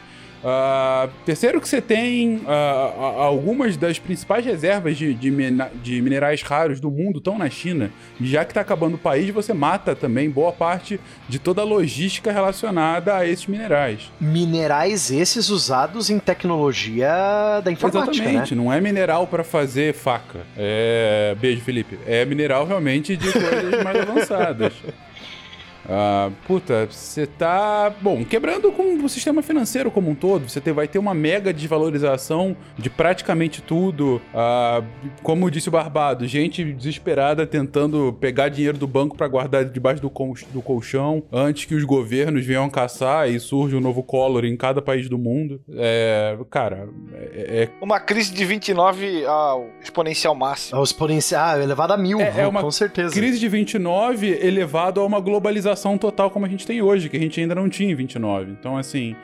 Ah, 0.46 1.08
terceiro 1.26 1.62
que 1.62 1.68
você 1.70 1.80
tem 1.82 2.42
a- 2.46 3.24
algumas 3.24 3.78
das 3.78 3.98
principais 3.98 4.46
reservas 4.46 4.98
de, 4.98 5.14
de 5.14 5.34
de 5.82 6.02
minerais 6.02 6.42
raros 6.42 6.80
do 6.80 6.92
mundo 6.92 7.20
estão 7.20 7.38
na 7.38 7.50
China. 7.50 7.90
E 8.20 8.28
já 8.28 8.44
que 8.44 8.52
está 8.52 8.62
acabando 8.62 8.96
o 8.96 8.98
país, 8.98 9.30
você 9.30 9.54
mata 9.54 9.96
também 9.96 10.30
boa 10.30 10.52
parte 10.52 11.00
de 11.30 11.40
toda 11.40 11.62
a 11.62 11.66
logística 11.66 12.32
relacionada 12.32 13.16
a 13.16 13.26
esses 13.26 13.48
minerais. 13.48 14.12
Minerais 14.20 15.10
esses 15.12 15.50
usados 15.50 16.10
em 16.10 16.20
tecnologia 16.20 17.62
da 17.64 17.72
informática, 17.72 18.12
Exatamente, 18.14 18.56
né? 18.56 18.62
não 18.62 18.72
é 18.72 18.80
mineral 18.82 19.28
para 19.28 19.44
fazer 19.44 19.94
faca. 19.94 20.40
É... 20.58 21.36
Beijo, 21.40 21.62
Felipe. 21.62 21.98
É 22.06 22.26
mineral 22.26 22.66
realmente 22.66 23.16
de 23.16 23.32
coisas 23.32 23.84
mais 23.84 23.98
avançadas. 24.02 24.74
Ah, 25.90 26.30
puta, 26.48 26.88
você 26.90 27.26
tá, 27.28 27.94
bom, 28.02 28.24
quebrando 28.24 28.72
com 28.72 28.96
o 29.04 29.10
sistema 29.10 29.42
financeiro 29.42 29.92
como 29.92 30.10
um 30.10 30.16
todo. 30.16 30.50
Você 30.50 30.60
vai 30.72 30.88
ter 30.88 30.98
uma 30.98 31.14
mega 31.14 31.52
desvalorização 31.52 32.56
de 32.78 32.90
praticamente 32.90 33.62
tudo. 33.62 34.22
Ah, 34.34 34.82
como 35.22 35.52
disse 35.52 35.68
o 35.68 35.72
Barbado, 35.72 36.26
gente 36.26 36.64
desesperada 36.74 37.46
tentando 37.46 38.16
pegar 38.20 38.48
dinheiro 38.50 38.78
do 38.78 38.88
banco 38.88 39.18
pra 39.18 39.28
guardar 39.28 39.66
debaixo 39.66 40.02
do, 40.02 40.10
col- 40.10 40.34
do 40.54 40.62
colchão 40.62 41.24
antes 41.32 41.66
que 41.66 41.76
os 41.76 41.84
governos 41.84 42.46
venham 42.46 42.70
caçar 42.70 43.30
e 43.30 43.40
surja 43.40 43.76
um 43.78 43.82
novo 43.82 44.02
Collor 44.04 44.46
em 44.46 44.56
cada 44.56 44.82
país 44.82 45.10
do 45.10 45.18
mundo. 45.18 45.60
É, 45.76 46.38
cara, 46.50 46.88
é, 47.14 47.64
é 47.64 47.70
Uma 47.82 48.00
crise 48.00 48.34
de 48.34 48.46
29 48.46 49.26
ao 49.26 49.68
exponencial 49.82 50.34
máximo. 50.34 50.78
É 50.78 50.82
o 50.82 50.84
exponencial, 50.84 51.62
elevado 51.62 51.92
a 51.94 51.98
mil, 51.98 52.22
É, 52.22 52.42
é 52.42 52.48
uma 52.48 52.62
com 52.62 52.72
certeza. 52.72 53.14
crise 53.14 53.38
de 53.38 53.50
29 53.50 54.28
elevado 54.42 55.02
a 55.02 55.06
uma 55.06 55.20
globalização 55.20 55.73
total 55.98 56.30
como 56.30 56.46
a 56.46 56.50
gente 56.50 56.66
tem 56.66 56.82
hoje, 56.82 57.10
que 57.10 57.18
a 57.18 57.20
gente 57.20 57.40
ainda 57.40 57.56
não 57.56 57.70
tinha 57.70 57.92
em 57.92 57.96
29. 57.96 58.52
Então, 58.52 58.78
assim. 58.78 59.16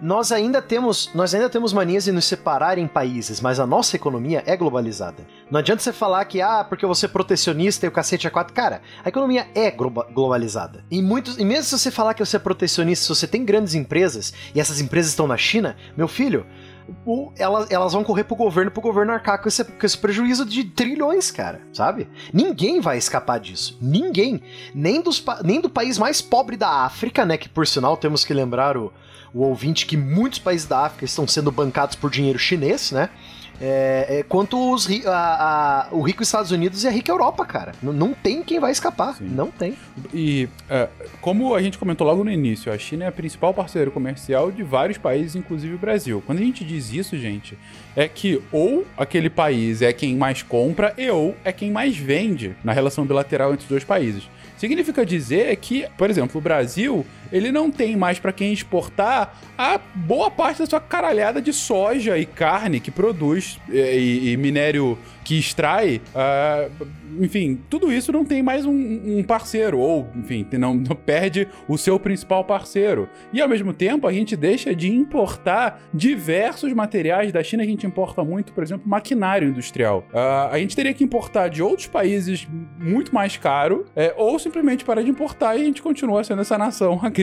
nós 0.00 0.32
ainda 0.32 0.60
temos, 0.62 1.10
nós 1.14 1.34
ainda 1.34 1.48
temos 1.48 1.72
manias 1.72 2.04
de 2.04 2.12
nos 2.12 2.24
separar 2.24 2.78
em 2.78 2.86
países, 2.86 3.40
mas 3.40 3.58
a 3.60 3.66
nossa 3.66 3.96
economia 3.96 4.42
é 4.46 4.56
globalizada. 4.56 5.26
Não 5.50 5.58
adianta 5.60 5.82
você 5.82 5.92
falar 5.92 6.24
que 6.24 6.40
ah, 6.40 6.64
porque 6.64 6.86
você 6.86 7.06
é 7.06 7.08
protecionista 7.08 7.86
e 7.86 7.88
o 7.88 7.92
cacete 7.92 8.26
é 8.26 8.30
quatro, 8.30 8.54
cara, 8.54 8.82
a 9.04 9.08
economia 9.08 9.46
é 9.54 9.70
globa- 9.70 10.06
globalizada. 10.12 10.84
E 10.90 11.02
muitos, 11.02 11.38
e 11.38 11.44
mesmo 11.44 11.64
se 11.64 11.78
você 11.78 11.90
falar 11.90 12.14
que 12.14 12.24
você 12.24 12.36
é 12.36 12.40
protecionista, 12.40 13.02
se 13.04 13.08
você 13.08 13.26
tem 13.26 13.44
grandes 13.44 13.74
empresas 13.74 14.32
e 14.54 14.60
essas 14.60 14.80
empresas 14.80 15.10
estão 15.12 15.26
na 15.26 15.36
China, 15.36 15.76
meu 15.96 16.08
filho, 16.08 16.46
elas, 17.38 17.70
elas 17.70 17.92
vão 17.92 18.04
correr 18.04 18.24
pro 18.24 18.36
governo, 18.36 18.70
pro 18.70 18.80
governo 18.80 19.12
arcar 19.12 19.40
com 19.40 19.48
esse, 19.48 19.64
com 19.64 19.86
esse 19.86 19.96
prejuízo 19.96 20.44
de 20.44 20.64
trilhões, 20.64 21.30
cara, 21.30 21.60
sabe? 21.72 22.08
Ninguém 22.32 22.80
vai 22.80 22.98
escapar 22.98 23.38
disso. 23.40 23.78
Ninguém. 23.80 24.42
Nem, 24.74 25.00
dos, 25.00 25.22
nem 25.44 25.60
do 25.60 25.70
país 25.70 25.98
mais 25.98 26.20
pobre 26.20 26.56
da 26.56 26.84
África, 26.84 27.24
né? 27.24 27.36
Que 27.36 27.48
por 27.48 27.66
sinal 27.66 27.96
temos 27.96 28.24
que 28.24 28.34
lembrar 28.34 28.76
o, 28.76 28.92
o 29.32 29.42
ouvinte 29.42 29.86
que 29.86 29.96
muitos 29.96 30.38
países 30.38 30.66
da 30.66 30.84
África 30.84 31.04
estão 31.04 31.26
sendo 31.26 31.50
bancados 31.50 31.96
por 31.96 32.10
dinheiro 32.10 32.38
chinês, 32.38 32.92
né? 32.92 33.10
É, 33.60 34.06
é, 34.20 34.22
quanto 34.22 34.72
os, 34.72 34.88
a- 35.06 35.88
a- 35.90 35.94
o 35.94 36.00
rico 36.00 36.22
Estados 36.22 36.50
Unidos 36.50 36.82
e 36.84 36.88
a 36.88 36.90
rica 36.90 37.12
Europa, 37.12 37.44
cara. 37.44 37.72
N- 37.82 37.92
não 37.92 38.14
tem 38.14 38.42
quem 38.42 38.58
vai 38.58 38.72
escapar. 38.72 39.16
Não 39.20 39.50
tem. 39.50 39.74
E 40.14 40.48
é, 40.68 40.88
como 41.20 41.54
a 41.54 41.60
gente 41.62 41.76
comentou 41.76 42.06
logo 42.06 42.24
no 42.24 42.30
início, 42.30 42.72
a 42.72 42.78
China 42.78 43.04
é 43.04 43.08
a 43.08 43.12
principal 43.12 43.52
parceiro 43.52 43.90
comercial 43.90 44.50
de 44.50 44.62
vários 44.62 44.96
países, 44.98 45.36
inclusive 45.36 45.74
o 45.74 45.78
Brasil. 45.78 46.22
Quando 46.26 46.38
a 46.38 46.42
gente 46.42 46.64
diz 46.64 46.92
isso, 46.92 47.18
gente, 47.18 47.58
é 47.94 48.08
que 48.08 48.40
ou 48.50 48.86
aquele 48.96 49.28
país 49.28 49.82
é 49.82 49.92
quem 49.92 50.16
mais 50.16 50.42
compra 50.42 50.94
e 50.96 51.10
ou 51.10 51.36
é 51.44 51.52
quem 51.52 51.70
mais 51.70 51.96
vende 51.96 52.54
na 52.64 52.72
relação 52.72 53.04
bilateral 53.04 53.52
entre 53.52 53.64
os 53.64 53.68
dois 53.68 53.84
países. 53.84 54.28
Significa 54.56 55.06
dizer 55.06 55.56
que, 55.56 55.86
por 55.96 56.10
exemplo, 56.10 56.38
o 56.38 56.40
Brasil, 56.42 57.04
ele 57.32 57.52
não 57.52 57.70
tem 57.70 57.96
mais 57.96 58.18
para 58.18 58.32
quem 58.32 58.52
exportar 58.52 59.38
a 59.56 59.78
boa 59.94 60.30
parte 60.30 60.58
da 60.58 60.66
sua 60.66 60.80
caralhada 60.80 61.40
de 61.40 61.52
soja 61.52 62.18
e 62.18 62.26
carne 62.26 62.80
que 62.80 62.90
produz 62.90 63.58
eh, 63.70 63.98
e, 63.98 64.32
e 64.32 64.36
minério 64.36 64.98
que 65.24 65.38
extrai. 65.38 66.00
ah, 66.14 66.68
enfim, 67.20 67.58
tudo 67.68 67.92
isso 67.92 68.12
não 68.12 68.24
tem 68.24 68.42
mais 68.42 68.64
um, 68.64 69.18
um 69.18 69.22
parceiro, 69.22 69.78
ou, 69.78 70.08
enfim, 70.16 70.46
não, 70.52 70.74
não 70.74 70.96
perde 70.96 71.46
o 71.68 71.76
seu 71.76 71.98
principal 71.98 72.44
parceiro. 72.44 73.08
E 73.32 73.40
ao 73.40 73.48
mesmo 73.48 73.72
tempo, 73.72 74.06
a 74.06 74.12
gente 74.12 74.36
deixa 74.36 74.74
de 74.74 74.88
importar 74.88 75.82
diversos 75.92 76.72
materiais 76.72 77.32
da 77.32 77.42
China. 77.42 77.62
A 77.62 77.66
gente 77.66 77.86
importa 77.86 78.24
muito, 78.24 78.52
por 78.52 78.62
exemplo, 78.62 78.88
maquinário 78.88 79.48
industrial. 79.48 80.06
Ah, 80.12 80.50
a 80.52 80.58
gente 80.58 80.74
teria 80.74 80.94
que 80.94 81.04
importar 81.04 81.48
de 81.48 81.62
outros 81.62 81.86
países 81.86 82.48
muito 82.78 83.14
mais 83.14 83.36
caro, 83.36 83.86
é, 83.94 84.14
ou 84.16 84.38
simplesmente 84.38 84.84
parar 84.84 85.02
de 85.02 85.10
importar 85.10 85.56
e 85.56 85.62
a 85.62 85.64
gente 85.64 85.82
continua 85.82 86.24
sendo 86.24 86.42
essa 86.42 86.56
nação 86.56 86.98
agrícola 87.04 87.19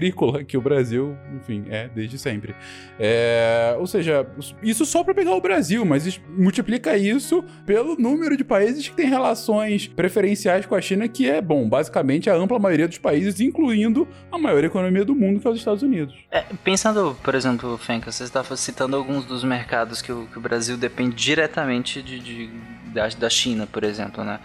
que 0.48 0.58
o 0.58 0.62
Brasil, 0.62 1.16
enfim, 1.36 1.66
é 1.70 1.88
desde 1.94 2.18
sempre. 2.18 2.56
É, 3.00 3.76
ou 3.80 3.88
seja, 3.88 4.26
isso 4.62 4.86
só 4.86 5.04
para 5.04 5.14
pegar 5.14 5.34
o 5.36 5.42
Brasil, 5.42 5.84
mas 5.86 6.20
multiplica 6.38 6.98
isso 6.98 7.44
pelo 7.66 7.96
número 7.98 8.36
de 8.36 8.44
países 8.44 8.88
que 8.88 8.96
têm 8.96 9.08
relações 9.08 9.88
preferenciais 9.88 10.66
com 10.66 10.76
a 10.76 10.82
China, 10.82 11.08
que 11.08 11.30
é, 11.30 11.42
bom, 11.42 11.68
basicamente 11.68 12.30
a 12.30 12.36
ampla 12.36 12.60
maioria 12.60 12.88
dos 12.88 12.98
países, 12.98 13.40
incluindo 13.40 14.08
a 14.32 14.38
maior 14.38 14.64
economia 14.64 15.06
do 15.06 15.16
mundo, 15.16 15.40
que 15.40 15.48
é 15.48 15.52
os 15.52 15.58
Estados 15.58 15.84
Unidos. 15.84 16.16
É, 16.32 16.44
pensando, 16.64 17.16
por 17.24 17.36
exemplo, 17.36 17.78
Fenka, 17.78 18.12
você 18.12 18.24
estava 18.24 18.56
citando 18.58 18.96
alguns 18.96 19.26
dos 19.26 19.44
mercados 19.44 20.02
que 20.02 20.12
o, 20.12 20.28
que 20.28 20.38
o 20.38 20.42
Brasil 20.42 20.78
depende 20.78 21.16
diretamente 21.16 22.02
de, 22.02 22.20
de- 22.20 22.50
da, 22.94 23.08
da 23.10 23.30
China, 23.30 23.68
por 23.72 23.84
exemplo, 23.84 24.24
né? 24.24 24.40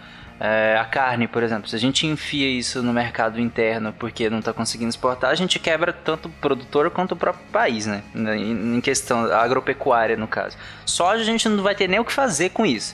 É, 0.45 0.77
a 0.77 0.83
carne, 0.83 1.25
por 1.25 1.41
exemplo, 1.41 1.69
se 1.69 1.75
a 1.77 1.79
gente 1.79 2.05
enfia 2.05 2.49
isso 2.49 2.83
no 2.83 2.91
mercado 2.91 3.39
interno 3.39 3.93
porque 3.93 4.29
não 4.29 4.39
está 4.39 4.51
conseguindo 4.51 4.89
exportar, 4.89 5.29
a 5.29 5.35
gente 5.35 5.57
quebra 5.57 5.93
tanto 5.93 6.27
o 6.27 6.31
produtor 6.33 6.91
quanto 6.91 7.13
o 7.13 7.15
próprio 7.15 7.45
país, 7.45 7.85
né? 7.85 8.03
Em, 8.13 8.81
questão 8.81 9.23
agropecuária, 9.31 10.17
no 10.17 10.27
caso. 10.27 10.57
Soja 10.85 11.21
a 11.21 11.25
gente 11.25 11.47
não 11.47 11.63
vai 11.63 11.73
ter 11.73 11.87
nem 11.87 11.97
o 11.97 12.03
que 12.03 12.11
fazer 12.11 12.49
com 12.49 12.65
isso. 12.65 12.93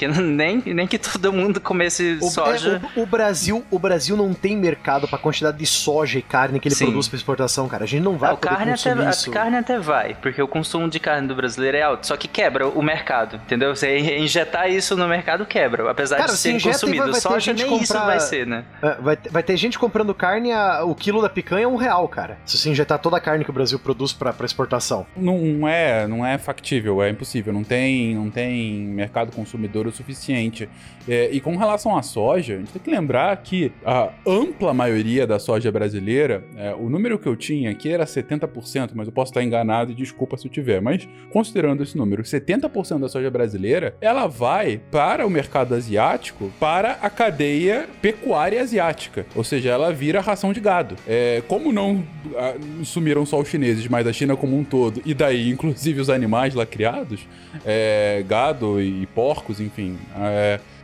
Porque 0.00 0.08
nem, 0.22 0.62
nem 0.64 0.86
que 0.86 0.98
todo 0.98 1.30
mundo 1.32 1.60
comesse 1.60 2.18
O, 2.22 2.30
soja. 2.30 2.80
é, 2.96 3.00
o- 3.00 3.02
o 3.02 3.06
Brasil, 3.06 3.64
o 3.70 3.78
Brasil 3.78 4.16
não 4.16 4.32
tem 4.32 4.56
mercado 4.56 5.06
pra 5.06 5.18
quantidade 5.18 5.58
de 5.58 5.66
soja 5.66 6.18
e 6.18 6.22
carne 6.22 6.58
que 6.58 6.68
ele 6.68 6.74
Sim. 6.74 6.86
produz 6.86 7.06
pra 7.08 7.16
exportação, 7.16 7.68
cara. 7.68 7.84
A 7.84 7.86
gente 7.86 8.02
não 8.02 8.16
vai 8.16 8.32
o 8.32 8.36
poder 8.36 8.56
carne 8.56 8.72
até, 8.72 8.90
consumir 8.90 9.06
a 9.06 9.10
isso. 9.10 9.30
carne 9.30 9.56
até 9.58 9.78
vai, 9.78 10.14
porque 10.22 10.40
o 10.40 10.48
consumo 10.48 10.88
de 10.88 10.98
carne 10.98 11.28
do 11.28 11.34
brasileiro 11.34 11.76
é 11.76 11.82
alto, 11.82 12.06
só 12.06 12.16
que 12.16 12.26
quebra 12.26 12.66
o 12.66 12.82
mercado, 12.82 13.36
entendeu? 13.36 13.74
Você 13.76 13.98
injetar 14.18 14.70
isso 14.70 14.96
no 14.96 15.06
mercado 15.06 15.44
quebra, 15.44 15.90
apesar 15.90 16.16
Cara, 16.16 16.28
de 16.32 16.36
se 16.38 16.58
ser 16.58 16.62
consumido. 16.62 16.98
vai- 17.02 17.12
vai 17.12 17.20
ter 17.20 17.28
Soja 17.28 17.52
gente 17.52 17.64
nem 17.66 17.76
isso 17.82 17.92
comprar- 17.92 18.06
vai 18.06 18.20
ser, 18.20 18.46
né? 18.46 18.64
É, 18.82 18.94
Vai, 19.00 19.16
ter- 19.16 19.30
vai 19.30 19.42
ter 19.42 19.56
gente 19.56 19.78
comprando 19.78 20.14
carne, 20.14 20.52
a- 20.52 20.82
o 20.84 20.94
quilo 20.94 21.20
da 21.20 21.28
picanha 21.28 21.64
é 21.64 21.68
um 21.68 21.76
real, 21.76 22.06
cara. 22.08 22.38
Se 22.46 22.56
você 22.56 22.70
injetar 22.70 22.98
toda 22.98 23.16
a 23.16 23.20
carne 23.20 23.44
que 23.44 23.50
o 23.50 23.52
Brasil 23.52 23.78
produz 23.78 24.12
pra, 24.12 24.32
pra 24.32 24.46
exportação. 24.46 25.06
Não 25.16 25.66
é, 25.68 26.06
não 26.06 26.24
é 26.24 26.38
factível, 26.38 27.02
é 27.02 27.10
impossível. 27.10 27.52
Não 27.52 27.64
tem, 27.64 28.14
não 28.14 28.30
tem 28.30 28.70
mercado 28.78 29.32
consumidor 29.32 29.86
o 29.90 29.92
suficiente. 29.92 30.68
É, 31.08 31.30
e 31.32 31.40
com 31.40 31.56
relação 31.56 31.96
à 31.96 32.02
soja, 32.02 32.54
a 32.54 32.58
gente 32.58 32.72
tem 32.72 32.82
que 32.82 32.90
lembrar 32.90 33.36
que 33.38 33.72
a 33.84 34.10
ampla 34.26 34.72
maioria 34.74 35.26
da 35.26 35.38
soja 35.38 35.70
brasileira, 35.70 36.44
é, 36.56 36.74
o 36.74 36.88
número 36.88 37.18
que 37.18 37.26
eu 37.26 37.36
tinha 37.36 37.70
aqui 37.70 37.90
era 37.90 38.04
70%, 38.04 38.90
mas 38.94 39.06
eu 39.06 39.12
posso 39.12 39.30
estar 39.30 39.42
enganado 39.42 39.92
e 39.92 39.94
desculpa 39.94 40.36
se 40.36 40.46
eu 40.46 40.50
tiver. 40.50 40.80
Mas 40.80 41.08
considerando 41.30 41.82
esse 41.82 41.96
número, 41.96 42.22
70% 42.22 43.00
da 43.00 43.08
soja 43.08 43.30
brasileira, 43.30 43.94
ela 44.00 44.26
vai 44.26 44.80
para 44.90 45.26
o 45.26 45.30
mercado 45.30 45.74
asiático, 45.74 46.50
para 46.60 46.98
a 47.02 47.10
cadeia 47.10 47.88
pecuária 48.00 48.60
asiática. 48.60 49.26
Ou 49.34 49.44
seja, 49.44 49.70
ela 49.70 49.92
vira 49.92 50.20
ração 50.20 50.52
de 50.52 50.60
gado. 50.60 50.96
É, 51.06 51.42
como 51.48 51.72
não 51.72 52.04
ah, 52.36 52.54
sumiram 52.84 53.24
só 53.24 53.40
os 53.40 53.48
chineses, 53.48 53.86
mas 53.88 54.06
a 54.06 54.12
China 54.12 54.36
como 54.36 54.56
um 54.56 54.64
todo, 54.64 55.00
e 55.04 55.14
daí 55.14 55.50
inclusive 55.50 56.00
os 56.00 56.10
animais 56.10 56.54
lá 56.54 56.66
criados, 56.66 57.26
é, 57.64 58.24
gado 58.26 58.80
e 58.80 59.06
porcos, 59.06 59.60
enfim. 59.60 59.98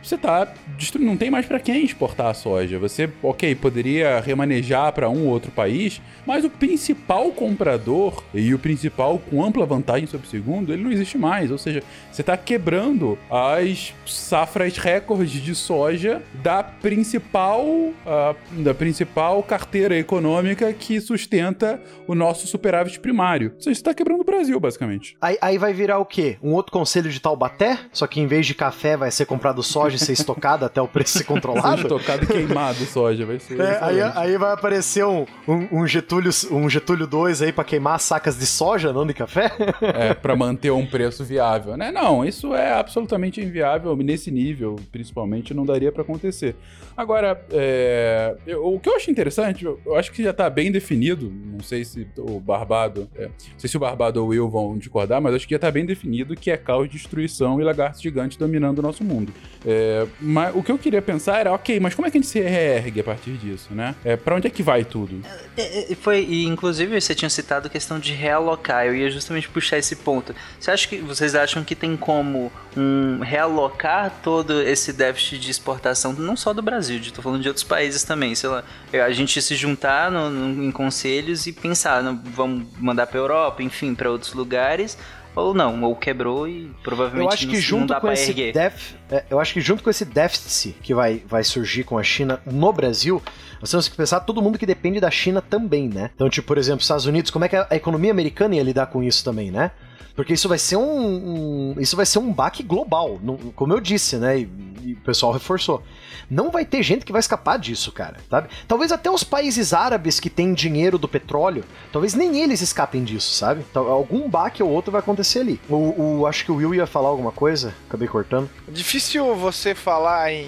Você 0.07 0.17
tá 0.17 0.47
destruindo, 0.77 1.09
não 1.09 1.17
tem 1.17 1.29
mais 1.29 1.45
para 1.45 1.59
quem 1.59 1.83
exportar 1.83 2.27
a 2.27 2.33
soja. 2.33 2.79
Você, 2.79 3.09
ok, 3.21 3.53
poderia 3.55 4.19
remanejar 4.19 4.93
para 4.93 5.09
um 5.09 5.25
ou 5.25 5.33
outro 5.33 5.51
país, 5.51 6.01
mas 6.25 6.45
o 6.45 6.49
principal 6.49 7.31
comprador 7.31 8.23
e 8.33 8.53
o 8.53 8.59
principal 8.59 9.19
com 9.19 9.43
ampla 9.43 9.65
vantagem 9.65 10.07
sobre 10.07 10.27
o 10.27 10.29
segundo, 10.29 10.71
ele 10.71 10.83
não 10.83 10.91
existe 10.91 11.17
mais. 11.17 11.51
Ou 11.51 11.57
seja, 11.57 11.83
você 12.11 12.23
tá 12.23 12.37
quebrando 12.37 13.17
as 13.29 13.93
safras 14.05 14.77
recordes 14.77 15.41
de 15.41 15.53
soja 15.53 16.21
da 16.41 16.63
principal, 16.63 17.65
ah, 18.05 18.35
da 18.51 18.73
principal 18.73 19.43
carteira 19.43 19.97
econômica 19.97 20.71
que 20.73 21.01
sustenta 21.01 21.81
o 22.07 22.15
nosso 22.15 22.47
superávit 22.47 22.99
primário. 22.99 23.53
Ou 23.55 23.61
seja, 23.61 23.75
você 23.75 23.83
tá 23.83 23.93
quebrando 23.93 24.21
o 24.21 24.23
Brasil, 24.23 24.59
basicamente. 24.59 25.17
Aí, 25.21 25.37
aí 25.41 25.57
vai 25.57 25.73
virar 25.73 25.99
o 25.99 26.05
quê? 26.05 26.37
Um 26.41 26.53
outro 26.53 26.71
conselho 26.71 27.09
de 27.09 27.19
Taubaté? 27.19 27.77
Só 27.91 28.07
que 28.07 28.21
em 28.21 28.27
vez 28.27 28.45
de 28.45 28.55
café 28.55 28.95
vai 28.95 29.11
ser 29.11 29.25
comprado 29.25 29.61
soja 29.61 29.96
ser 29.97 30.13
estocado 30.13 30.65
até 30.65 30.81
o 30.81 30.87
preço 30.87 31.17
ser 31.17 31.23
controlado? 31.25 31.87
tocado 31.87 32.23
e 32.23 32.27
queimado 32.27 32.85
soja, 32.85 33.25
vai 33.25 33.39
ser. 33.39 33.59
É, 33.59 33.79
aí, 33.81 34.01
aí 34.01 34.37
vai 34.37 34.53
aparecer 34.53 35.05
um, 35.05 35.25
um, 35.47 35.67
um 35.81 35.87
Getúlio 35.87 36.31
um 36.51 36.69
Getúlio 36.69 37.07
2 37.07 37.41
aí 37.41 37.51
pra 37.51 37.63
queimar 37.63 37.99
sacas 37.99 38.37
de 38.37 38.45
soja, 38.45 38.91
não 38.93 39.05
de 39.05 39.13
café? 39.13 39.51
é, 39.81 40.13
para 40.13 40.35
manter 40.35 40.71
um 40.71 40.85
preço 40.85 41.23
viável, 41.23 41.75
né? 41.77 41.91
Não, 41.91 42.23
isso 42.25 42.53
é 42.53 42.73
absolutamente 42.73 43.41
inviável 43.41 43.95
nesse 43.97 44.29
nível, 44.31 44.75
principalmente 44.91 45.53
não 45.53 45.65
daria 45.65 45.91
para 45.91 46.01
acontecer. 46.01 46.55
Agora, 46.95 47.39
é, 47.51 48.35
eu- 48.47 48.65
o 48.73 48.79
que 48.79 48.89
eu 48.89 48.95
acho 48.95 49.11
interessante, 49.11 49.63
eu, 49.65 49.79
eu 49.85 49.95
acho 49.95 50.11
que 50.11 50.23
já 50.23 50.33
tá 50.33 50.49
bem 50.49 50.71
definido, 50.71 51.31
não 51.31 51.59
sei 51.61 51.85
se 51.85 52.07
o 52.17 52.39
Barbado, 52.39 53.07
é, 53.15 53.25
não 53.25 53.31
sei 53.59 53.69
se 53.69 53.77
o 53.77 53.79
Barbado 53.79 54.19
ou 54.19 54.25
o 54.27 54.29
Will 54.29 54.49
vão 54.49 54.77
discordar, 54.77 55.21
mas 55.21 55.35
acho 55.35 55.47
que 55.47 55.53
já 55.53 55.59
tá 55.59 55.69
bem 55.69 55.85
definido 55.85 56.35
que 56.35 56.49
é 56.49 56.57
caos, 56.57 56.89
destruição 56.89 57.61
e 57.61 57.63
lagartos 57.63 58.01
gigantes 58.01 58.37
dominando 58.37 58.79
o 58.79 58.81
nosso 58.81 59.03
mundo. 59.03 59.31
É, 59.65 59.86
mas 60.19 60.55
o 60.55 60.61
que 60.63 60.71
eu 60.71 60.77
queria 60.77 61.01
pensar 61.01 61.39
era, 61.39 61.51
ok, 61.53 61.79
mas 61.79 61.93
como 61.95 62.07
é 62.07 62.11
que 62.11 62.17
a 62.17 62.21
gente 62.21 62.29
se 62.29 62.39
reergue 62.39 62.99
a 63.01 63.03
partir 63.03 63.31
disso, 63.33 63.69
né? 63.73 63.95
É, 64.03 64.15
para 64.15 64.35
onde 64.35 64.47
é 64.47 64.49
que 64.49 64.63
vai 64.63 64.83
tudo? 64.83 65.21
É, 65.57 65.91
é, 65.91 65.95
Foi, 65.95 66.19
e 66.23 66.45
inclusive 66.45 66.99
você 66.99 67.13
tinha 67.15 67.29
citado 67.29 67.67
a 67.67 67.69
questão 67.69 67.99
de 67.99 68.13
realocar, 68.13 68.85
eu 68.85 68.95
ia 68.95 69.09
justamente 69.09 69.47
puxar 69.49 69.77
esse 69.77 69.95
ponto. 69.95 70.33
Você 70.59 70.71
acha 70.71 70.87
que 70.87 70.97
vocês 70.97 71.35
acham 71.35 71.63
que 71.63 71.75
tem 71.75 71.95
como 71.97 72.51
um, 72.75 73.19
realocar 73.21 74.11
todo 74.23 74.61
esse 74.61 74.93
déficit 74.93 75.39
de 75.39 75.51
exportação, 75.51 76.13
não 76.13 76.35
só 76.35 76.53
do 76.53 76.61
Brasil, 76.61 76.99
tô 77.13 77.21
falando 77.21 77.41
de 77.41 77.47
outros 77.47 77.63
países 77.63 78.03
também, 78.03 78.35
sei 78.35 78.49
lá, 78.49 78.63
é, 78.91 79.01
a 79.01 79.11
gente 79.11 79.41
se 79.41 79.55
juntar 79.55 80.11
no- 80.11 80.29
no- 80.29 80.63
em 80.63 80.71
conselhos 80.71 81.47
e 81.47 81.51
pensar, 81.53 82.01
vamos 82.25 82.65
mandar 82.79 83.07
pra 83.07 83.19
Europa, 83.19 83.63
enfim, 83.63 83.95
pra 83.95 84.09
outros 84.11 84.33
lugares, 84.33 84.97
ou 85.41 85.53
não, 85.53 85.83
ou 85.83 85.95
quebrou 85.95 86.47
e 86.47 86.71
provavelmente 86.83 87.25
Eu 87.25 87.33
acho 87.33 87.45
não, 87.45 87.51
que 87.51 87.57
não 87.57 87.63
junto 87.63 87.87
dá 87.87 87.99
com 87.99 88.11
esse 88.11 88.33
def, 88.33 88.93
é, 89.11 89.23
eu 89.29 89.39
acho 89.39 89.53
que 89.53 89.61
junto 89.61 89.83
com 89.83 89.89
esse 89.89 90.05
déficit 90.05 90.75
que 90.81 90.93
vai, 90.93 91.23
vai 91.27 91.43
surgir 91.43 91.83
com 91.83 91.97
a 91.97 92.03
China 92.03 92.41
no 92.45 92.73
Brasil, 92.73 93.21
nós 93.59 93.69
temos 93.71 93.87
que 93.87 93.95
pensar 93.95 94.19
todo 94.21 94.41
mundo 94.41 94.57
que 94.57 94.65
depende 94.65 94.99
da 94.99 95.09
China 95.11 95.41
também, 95.41 95.87
né? 95.89 96.09
Então, 96.15 96.29
tipo, 96.29 96.47
por 96.47 96.57
exemplo, 96.57 96.81
Estados 96.81 97.05
Unidos, 97.05 97.31
como 97.31 97.45
é 97.45 97.49
que 97.49 97.55
a 97.55 97.67
economia 97.71 98.11
americana 98.11 98.55
ia 98.55 98.63
lidar 98.63 98.87
com 98.87 99.03
isso 99.03 99.23
também, 99.23 99.51
né? 99.51 99.71
Porque 100.15 100.33
isso 100.33 100.49
vai 100.49 100.57
ser 100.57 100.77
um, 100.77 100.81
um- 100.81 101.75
isso 101.79 101.95
vai 101.95 102.05
ser 102.05 102.17
um 102.19 102.33
baque 102.33 102.63
global, 102.63 103.19
não- 103.21 103.37
como 103.55 103.73
eu 103.73 103.79
disse, 103.79 104.17
né? 104.17 104.39
E 104.39 104.67
e 104.87 104.93
o 104.93 104.97
pessoal 105.01 105.33
reforçou. 105.33 105.83
Não 106.31 106.49
vai 106.49 106.63
ter 106.63 106.81
gente 106.81 107.03
que 107.05 107.11
vai 107.11 107.19
escapar 107.19 107.59
disso, 107.59 107.91
cara, 107.91 108.15
sabe? 108.29 108.47
Talvez 108.69 108.89
até 108.89 109.11
os 109.11 109.21
países 109.21 109.73
árabes 109.73 110.17
que 110.17 110.29
têm 110.29 110.53
dinheiro 110.53 110.97
do 110.97 111.09
petróleo, 111.09 111.65
talvez 111.91 112.13
nem 112.13 112.39
eles 112.41 112.61
escapem 112.61 113.03
disso, 113.03 113.33
sabe? 113.35 113.65
Então, 113.69 113.85
algum 113.89 114.29
baque 114.29 114.63
ou 114.63 114.69
outro 114.69 114.89
vai 114.89 114.99
acontecer 114.99 115.39
ali. 115.39 115.59
O, 115.67 116.19
o- 116.19 116.25
acho 116.25 116.45
que 116.45 116.51
o 116.53 116.55
Will 116.55 116.73
ia 116.73 116.87
falar 116.87 117.09
alguma 117.09 117.33
coisa, 117.33 117.73
acabei 117.89 118.07
cortando. 118.07 118.49
Difícil 118.69 119.35
você 119.35 119.75
falar 119.75 120.31
em 120.31 120.47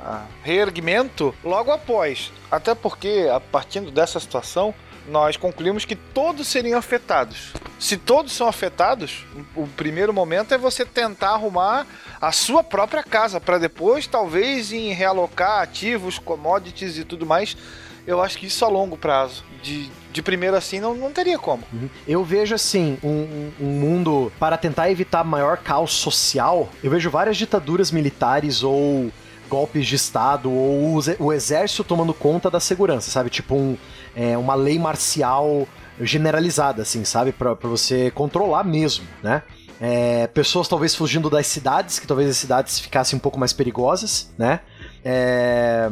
ah, 0.00 0.24
reerguimento 0.42 1.34
logo 1.44 1.70
após. 1.70 2.32
Até 2.50 2.74
porque, 2.74 3.28
a 3.32 3.40
partindo 3.40 3.90
dessa 3.90 4.18
situação, 4.20 4.74
nós 5.08 5.36
concluímos 5.36 5.84
que 5.84 5.96
todos 5.96 6.46
seriam 6.48 6.78
afetados. 6.78 7.52
Se 7.78 7.96
todos 7.96 8.32
são 8.32 8.46
afetados, 8.48 9.24
o 9.56 9.66
primeiro 9.66 10.12
momento 10.12 10.52
é 10.52 10.58
você 10.58 10.84
tentar 10.84 11.30
arrumar 11.30 11.86
a 12.20 12.30
sua 12.32 12.62
própria 12.62 13.02
casa, 13.02 13.40
para 13.40 13.56
depois, 13.58 14.06
talvez, 14.06 14.72
em 14.72 14.92
realocar 14.92 15.62
ativos, 15.62 16.18
commodities 16.18 16.98
e 16.98 17.04
tudo 17.04 17.24
mais. 17.24 17.56
Eu 18.06 18.22
acho 18.22 18.38
que 18.38 18.46
isso 18.46 18.64
a 18.64 18.68
longo 18.68 18.96
prazo. 18.96 19.44
De, 19.62 19.90
de 20.12 20.22
primeiro 20.22 20.56
assim, 20.56 20.80
não, 20.80 20.94
não 20.94 21.10
teria 21.12 21.38
como. 21.38 21.62
Eu 22.06 22.24
vejo 22.24 22.54
assim, 22.54 22.98
um- 23.02 23.50
um 23.60 23.66
mundo 23.66 24.32
para 24.38 24.56
tentar 24.56 24.90
evitar 24.90 25.22
maior 25.24 25.58
caos 25.58 25.92
social. 25.92 26.68
Eu 26.82 26.90
vejo 26.90 27.10
várias 27.10 27.36
ditaduras 27.36 27.90
militares 27.90 28.62
ou 28.62 29.10
golpes 29.48 29.86
de 29.86 29.96
estado 29.96 30.50
ou 30.52 31.00
o 31.18 31.32
exército 31.32 31.82
tomando 31.82 32.14
conta 32.14 32.50
da 32.50 32.60
segurança, 32.60 33.10
sabe? 33.10 33.30
Tipo 33.30 33.54
um, 33.56 33.76
é, 34.14 34.36
uma 34.36 34.54
lei 34.54 34.78
marcial 34.78 35.66
generalizada, 36.00 36.82
assim, 36.82 37.04
sabe? 37.04 37.32
Pra 37.32 37.54
você 37.54 38.10
controlar 38.10 38.64
mesmo, 38.64 39.06
né? 39.22 39.42
É, 39.80 40.26
pessoas 40.28 40.66
talvez 40.66 40.94
fugindo 40.94 41.30
das 41.30 41.46
cidades, 41.46 41.98
que 41.98 42.06
talvez 42.06 42.28
as 42.30 42.36
cidades 42.36 42.80
ficassem 42.80 43.16
um 43.16 43.20
pouco 43.20 43.38
mais 43.38 43.52
perigosas, 43.52 44.30
né? 44.36 44.60
É, 45.04 45.88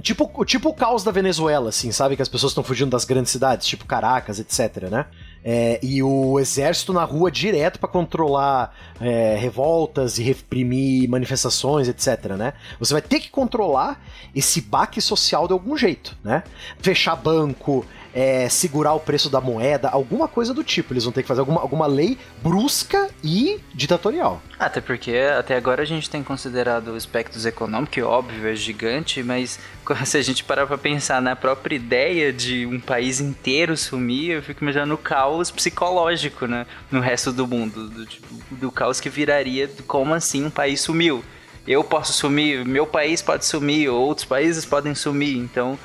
tipo, 0.00 0.44
tipo 0.44 0.70
o 0.70 0.74
caos 0.74 1.04
da 1.04 1.10
Venezuela, 1.10 1.68
assim, 1.68 1.92
sabe? 1.92 2.16
Que 2.16 2.22
as 2.22 2.28
pessoas 2.28 2.52
estão 2.52 2.64
fugindo 2.64 2.90
das 2.90 3.04
grandes 3.04 3.30
cidades, 3.30 3.66
tipo 3.66 3.84
Caracas, 3.84 4.40
etc, 4.40 4.90
né? 4.90 5.06
É, 5.48 5.78
e 5.80 6.02
o 6.02 6.40
exército 6.40 6.92
na 6.92 7.04
rua 7.04 7.30
direto 7.30 7.78
pra 7.78 7.88
controlar 7.88 8.74
é, 9.00 9.36
revoltas 9.38 10.18
e 10.18 10.22
reprimir 10.24 11.08
manifestações, 11.08 11.86
etc, 11.86 12.32
né? 12.36 12.52
Você 12.80 12.92
vai 12.92 13.00
ter 13.00 13.20
que 13.20 13.30
controlar 13.30 14.02
esse 14.34 14.60
baque 14.60 15.00
social 15.00 15.46
de 15.46 15.52
algum 15.52 15.76
jeito, 15.76 16.16
né? 16.24 16.42
Fechar 16.80 17.14
banco, 17.14 17.86
é, 18.16 18.48
segurar 18.48 18.94
o 18.94 19.00
preço 19.00 19.28
da 19.28 19.42
moeda, 19.42 19.90
alguma 19.90 20.26
coisa 20.26 20.54
do 20.54 20.64
tipo. 20.64 20.94
Eles 20.94 21.04
vão 21.04 21.12
ter 21.12 21.20
que 21.20 21.28
fazer 21.28 21.40
alguma, 21.40 21.60
alguma 21.60 21.86
lei 21.86 22.16
brusca 22.42 23.10
e 23.22 23.60
ditatorial. 23.74 24.40
Até 24.58 24.80
porque 24.80 25.12
até 25.38 25.54
agora 25.54 25.82
a 25.82 25.84
gente 25.84 26.08
tem 26.08 26.22
considerado 26.22 26.94
aspectos 26.94 27.44
econômicos, 27.44 27.92
que 27.92 28.00
óbvio 28.00 28.48
é 28.48 28.56
gigante, 28.56 29.22
mas 29.22 29.60
se 30.06 30.16
a 30.16 30.22
gente 30.22 30.42
parar 30.44 30.66
pra 30.66 30.78
pensar 30.78 31.20
na 31.20 31.36
própria 31.36 31.76
ideia 31.76 32.32
de 32.32 32.64
um 32.64 32.80
país 32.80 33.20
inteiro 33.20 33.76
sumir, 33.76 34.30
eu 34.30 34.42
fico 34.42 34.64
imaginando 34.64 34.94
o 34.94 34.98
caos 34.98 35.50
psicológico, 35.50 36.46
né? 36.46 36.66
No 36.90 37.00
resto 37.00 37.30
do 37.30 37.46
mundo, 37.46 37.86
do, 37.90 38.06
tipo, 38.06 38.26
do 38.50 38.72
caos 38.72 38.98
que 38.98 39.10
viraria 39.10 39.70
como 39.86 40.14
assim 40.14 40.46
um 40.46 40.50
país 40.50 40.80
sumiu. 40.80 41.22
Eu 41.68 41.84
posso 41.84 42.14
sumir, 42.14 42.64
meu 42.64 42.86
país 42.86 43.20
pode 43.20 43.44
sumir, 43.44 43.90
outros 43.90 44.24
países 44.24 44.64
podem 44.64 44.94
sumir, 44.94 45.36
então 45.36 45.78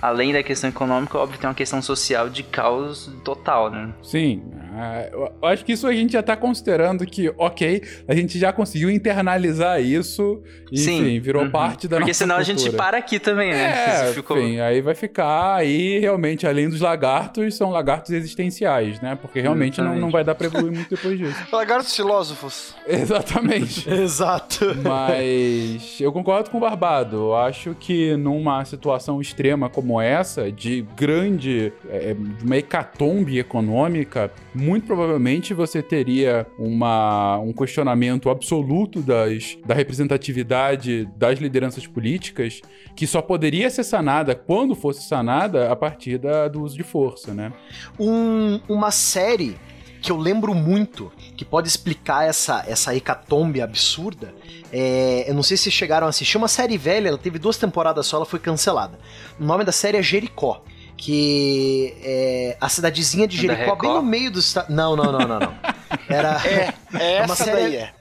além 0.00 0.32
da 0.32 0.42
questão 0.42 0.70
econômica, 0.70 1.18
óbvio, 1.18 1.38
tem 1.38 1.48
uma 1.48 1.54
questão 1.54 1.80
social 1.82 2.28
de 2.28 2.42
caos 2.42 3.10
total, 3.24 3.70
né? 3.70 3.92
Sim, 4.02 4.42
ah, 4.74 5.08
eu 5.12 5.32
acho 5.42 5.64
que 5.64 5.72
isso 5.72 5.86
a 5.86 5.92
gente 5.92 6.12
já 6.12 6.22
tá 6.22 6.36
considerando 6.36 7.04
que, 7.04 7.32
ok, 7.36 7.82
a 8.06 8.14
gente 8.14 8.38
já 8.38 8.52
conseguiu 8.52 8.90
internalizar 8.90 9.80
isso 9.80 10.40
e, 10.70 10.80
enfim, 10.80 11.18
virou 11.20 11.42
Uhum. 11.44 11.50
parte 11.50 11.88
da 11.88 11.96
Porque 11.96 12.10
nossa 12.10 12.18
senão 12.18 12.36
a 12.36 12.42
gente 12.42 12.58
cultura. 12.62 12.76
para 12.82 12.98
aqui 12.98 13.18
também, 13.18 13.50
né? 13.50 14.06
É, 14.08 14.12
ficou- 14.14 14.38
enfim, 14.38 14.60
aí 14.60 14.80
vai 14.80 14.94
ficar 14.94 15.54
aí 15.56 15.98
realmente, 15.98 16.46
além 16.46 16.68
dos 16.68 16.80
lagartos, 16.80 17.54
são 17.56 17.70
lagartos 17.70 18.10
existenciais, 18.12 19.00
né? 19.00 19.16
Porque 19.20 19.40
realmente 19.40 19.78
não, 19.78 19.86
Exatamente. 19.86 20.00
não 20.02 20.10
vai 20.10 20.22
dar 20.24 20.34
pra 20.34 20.46
evoluir 20.46 20.72
muito 20.72 20.90
depois 20.90 21.18
disso. 21.18 21.36
Lagartos 21.52 21.94
filósofos. 21.96 22.74
Exatamente. 22.86 23.88
Exato. 23.90 24.76
Mas 24.84 25.96
eu 26.00 26.12
concordo 26.12 26.50
com 26.50 26.58
o 26.58 26.60
Barbado. 26.60 27.16
Eu 27.16 27.36
acho 27.36 27.74
que 27.78 28.16
numa 28.16 28.64
situação 28.64 29.20
extrema 29.20 29.68
como 29.68 29.87
essa, 30.00 30.52
de 30.52 30.82
grande, 30.96 31.72
é, 31.88 32.12
de 32.14 32.44
uma 32.44 32.56
hecatombe 32.56 33.38
econômica, 33.38 34.30
muito 34.54 34.86
provavelmente 34.86 35.54
você 35.54 35.80
teria 35.82 36.46
uma, 36.58 37.38
um 37.38 37.52
questionamento 37.52 38.28
absoluto 38.28 39.00
das, 39.00 39.56
da 39.64 39.74
representatividade 39.74 41.08
das 41.16 41.38
lideranças 41.38 41.86
políticas, 41.86 42.60
que 42.94 43.06
só 43.06 43.22
poderia 43.22 43.70
ser 43.70 43.84
sanada 43.84 44.34
quando 44.34 44.74
fosse 44.74 45.06
sanada 45.08 45.70
a 45.70 45.76
partir 45.76 46.18
da- 46.18 46.48
do 46.48 46.62
uso 46.62 46.76
de 46.76 46.82
força, 46.82 47.32
né? 47.32 47.52
Um- 47.98 48.60
uma 48.68 48.90
série 48.90 49.56
que 50.02 50.12
eu 50.12 50.16
lembro 50.16 50.54
muito, 50.54 51.10
que 51.38 51.44
pode 51.44 51.68
explicar 51.68 52.26
essa, 52.28 52.64
essa 52.66 52.94
hecatombe 52.94 53.62
absurda, 53.62 54.34
é, 54.72 55.24
eu 55.26 55.34
não 55.34 55.42
sei 55.44 55.56
se 55.56 55.70
chegaram 55.70 56.06
a 56.08 56.10
assistir, 56.10 56.36
uma 56.36 56.48
série 56.48 56.76
velha, 56.76 57.08
ela 57.08 57.16
teve 57.16 57.38
duas 57.38 57.56
temporadas 57.56 58.06
só, 58.06 58.16
ela 58.16 58.26
foi 58.26 58.40
cancelada. 58.40 58.98
O 59.38 59.44
nome 59.44 59.64
da 59.64 59.70
série 59.72 59.96
é 59.96 60.02
Jericó. 60.02 60.62
Que 60.96 61.94
é 62.02 62.56
a 62.60 62.68
cidadezinha 62.68 63.28
de 63.28 63.46
Da 63.46 63.54
Jericó, 63.54 63.76
bem 63.76 63.88
no 63.94 64.02
meio 64.02 64.32
do 64.32 64.40
estado. 64.40 64.68
Não, 64.74 64.96
não, 64.96 65.12
não, 65.12 65.20
não, 65.20 65.38
não. 65.38 65.54
Era. 66.10 66.44
É, 66.44 66.74
é 67.20 67.22
uma 67.22 67.34
essa 67.34 67.44
série- 67.44 67.52
daí 67.62 67.76
é. 67.76 67.92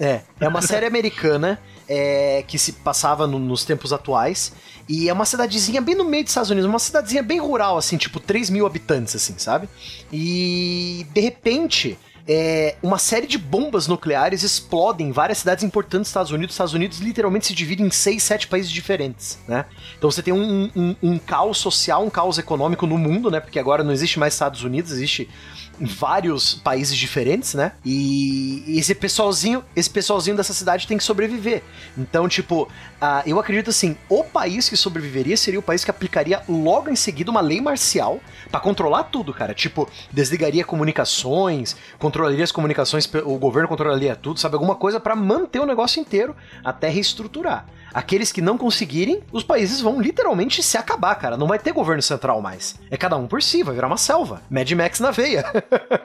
É, 0.00 0.20
é 0.40 0.48
uma 0.48 0.62
série 0.62 0.86
americana 0.86 1.60
é, 1.86 2.42
que 2.48 2.58
se 2.58 2.72
passava 2.72 3.26
no- 3.26 3.38
nos 3.38 3.66
tempos 3.66 3.92
atuais. 3.92 4.54
E 4.88 5.06
é 5.10 5.12
uma 5.12 5.26
cidadezinha 5.26 5.82
bem 5.82 5.94
no 5.94 6.02
meio 6.04 6.24
dos 6.24 6.30
Estados 6.30 6.48
Unidos, 6.48 6.66
uma 6.66 6.78
cidadezinha 6.78 7.22
bem 7.22 7.38
rural, 7.38 7.76
assim, 7.76 7.98
tipo 7.98 8.18
3 8.18 8.48
mil 8.48 8.64
habitantes, 8.66 9.14
assim, 9.14 9.34
sabe? 9.36 9.68
E 10.10 11.06
de 11.12 11.20
repente. 11.20 11.98
É, 12.28 12.76
uma 12.82 12.98
série 12.98 13.26
de 13.26 13.38
bombas 13.38 13.86
nucleares 13.86 14.42
explodem 14.42 15.08
em 15.08 15.12
várias 15.12 15.38
cidades 15.38 15.64
importantes 15.64 16.00
dos 16.02 16.08
Estados 16.08 16.30
Unidos. 16.32 16.52
Os 16.52 16.54
Estados 16.54 16.74
Unidos 16.74 16.98
literalmente 16.98 17.46
se 17.46 17.54
dividem 17.54 17.86
em 17.86 17.90
seis, 17.90 18.22
sete 18.22 18.46
países 18.46 18.70
diferentes, 18.70 19.38
né? 19.48 19.64
Então 19.98 20.10
você 20.10 20.22
tem 20.22 20.32
um, 20.32 20.70
um- 20.76 20.96
um 21.02 21.18
caos 21.18 21.58
social, 21.58 22.04
um 22.04 22.10
caos 22.10 22.38
econômico 22.38 22.86
no 22.86 22.98
mundo, 22.98 23.30
né? 23.30 23.40
Porque 23.40 23.58
agora 23.58 23.82
não 23.82 23.92
existe 23.92 24.18
mais 24.18 24.34
Estados 24.34 24.62
Unidos, 24.62 24.92
existe 24.92 25.28
vários 25.80 26.54
países 26.54 26.96
diferentes, 26.96 27.54
né? 27.54 27.72
E, 27.84 28.62
e 28.66 28.78
esse 28.78 28.94
pessoalzinho, 28.94 29.64
esse 29.74 29.88
pessoalzinho 29.88 30.36
dessa 30.36 30.52
cidade 30.52 30.86
tem 30.86 30.98
que 30.98 31.04
sobreviver. 31.04 31.62
Então, 31.96 32.28
tipo, 32.28 32.68
ah, 33.00 33.22
eu 33.26 33.38
acredito 33.40 33.70
assim, 33.70 33.96
o 34.08 34.22
país 34.22 34.68
que 34.68 34.76
sobreviveria 34.76 35.36
seria 35.36 35.58
o 35.58 35.62
país 35.62 35.84
que 35.84 35.90
aplicaria 35.90 36.42
logo 36.48 36.90
em 36.90 36.96
seguida 36.96 37.30
uma 37.30 37.40
lei 37.40 37.60
marcial 37.60 38.20
pra 38.50 38.60
controlar 38.60 39.04
tudo, 39.04 39.32
cara. 39.32 39.54
Tipo, 39.54 39.88
desligaria 40.12 40.64
comunicações, 40.64 41.76
controlaria 41.98 42.44
as 42.44 42.52
comunicações, 42.52 43.10
o 43.24 43.38
governo 43.38 43.68
controlaria 43.68 44.14
tudo, 44.14 44.38
sabe? 44.38 44.54
Alguma 44.54 44.74
coisa 44.74 45.00
pra 45.00 45.16
manter 45.16 45.60
o 45.60 45.66
negócio 45.66 46.00
inteiro 46.00 46.36
até 46.64 46.88
reestruturar. 46.88 47.66
Aqueles 47.92 48.30
que 48.30 48.40
não 48.40 48.56
conseguirem, 48.56 49.22
os 49.32 49.42
países 49.42 49.80
vão 49.80 50.00
literalmente 50.00 50.62
se 50.62 50.76
acabar, 50.76 51.14
cara. 51.16 51.36
Não 51.36 51.46
vai 51.46 51.58
ter 51.58 51.72
governo 51.72 52.02
central 52.02 52.40
mais. 52.40 52.78
É 52.90 52.96
cada 52.96 53.16
um 53.16 53.26
por 53.26 53.42
si, 53.42 53.62
vai 53.62 53.74
virar 53.74 53.86
uma 53.86 53.96
selva. 53.96 54.42
Mad 54.48 54.70
Max 54.72 55.00
na 55.00 55.10
veia. 55.10 55.44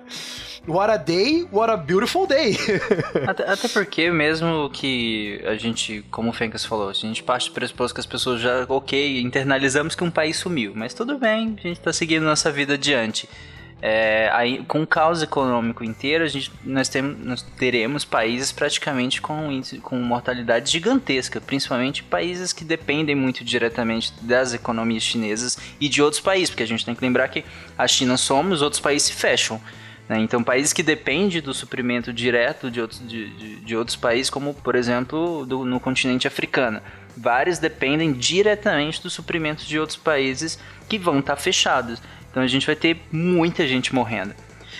what 0.67 0.91
a 0.91 0.97
day, 0.97 1.47
what 1.51 1.71
a 1.71 1.77
beautiful 1.77 2.25
day. 2.25 2.57
Até, 3.27 3.49
até 3.49 3.67
porque, 3.67 4.11
mesmo 4.11 4.69
que 4.71 5.41
a 5.45 5.55
gente, 5.55 6.03
como 6.11 6.29
o 6.29 6.33
Fencas 6.33 6.65
falou, 6.65 6.89
a 6.89 6.93
gente 6.93 7.23
parte 7.23 7.49
do 7.49 7.53
pressuposto 7.53 7.93
que 7.93 7.99
as 7.99 8.05
pessoas 8.05 8.41
já, 8.41 8.65
ok, 8.67 9.21
internalizamos 9.21 9.95
que 9.95 10.03
um 10.03 10.11
país 10.11 10.37
sumiu, 10.37 10.73
mas 10.75 10.93
tudo 10.93 11.17
bem, 11.17 11.55
a 11.57 11.67
gente 11.67 11.79
tá 11.79 11.91
seguindo 11.91 12.23
nossa 12.23 12.51
vida 12.51 12.73
adiante. 12.73 13.27
É, 13.81 14.29
aí, 14.33 14.63
com 14.67 14.81
o 14.81 14.87
caos 14.87 15.21
econômico 15.21 15.83
inteiro, 15.83 16.23
a 16.23 16.27
gente, 16.27 16.51
nós, 16.63 16.89
temos, 16.89 17.19
nós 17.23 17.41
teremos 17.41 18.03
países 18.03 18.51
praticamente 18.51 19.21
com, 19.21 19.61
com 19.83 19.97
mortalidade 19.99 20.71
gigantesca, 20.71 21.39
principalmente 21.39 22.01
países 22.01 22.51
que 22.51 22.63
dependem 22.63 23.15
muito 23.15 23.43
diretamente 23.43 24.13
das 24.21 24.53
economias 24.53 25.03
chinesas 25.03 25.57
e 25.79 25.87
de 25.87 26.01
outros 26.01 26.21
países, 26.21 26.49
porque 26.49 26.63
a 26.63 26.67
gente 26.67 26.85
tem 26.85 26.95
que 26.95 27.01
lembrar 27.01 27.27
que 27.27 27.43
a 27.77 27.87
China 27.87 28.17
some, 28.17 28.53
os 28.53 28.61
outros 28.61 28.79
países 28.81 29.09
se 29.09 29.13
fecham. 29.13 29.61
né? 30.09 30.19
Então, 30.19 30.41
países 30.43 30.71
que 30.73 30.81
dependem 30.81 31.41
do 31.41 31.53
suprimento 31.53 32.13
direto 32.13 32.71
de 32.71 32.79
outros, 32.81 33.07
de, 33.07 33.27
de- 33.31 33.55
de 33.57 33.75
outros 33.75 33.95
países, 33.97 34.29
como 34.29 34.53
por 34.53 34.75
exemplo 34.75 35.45
do- 35.45 35.65
no 35.65 35.79
continente 35.79 36.27
africano. 36.27 36.81
Vários 37.17 37.59
dependem 37.59 38.13
diretamente 38.13 39.01
do 39.01 39.09
suprimento 39.09 39.65
de 39.65 39.79
outros 39.79 39.97
países 39.97 40.57
que 40.89 40.97
vão 40.97 41.19
estar 41.19 41.35
fechados. 41.37 42.01
Então 42.35 42.43
a 42.43 42.47
gente 42.47 42.65
vai 42.67 42.75
ter 42.75 43.01
muita 43.13 43.65
gente 43.65 43.95
morrendo. 43.95 44.35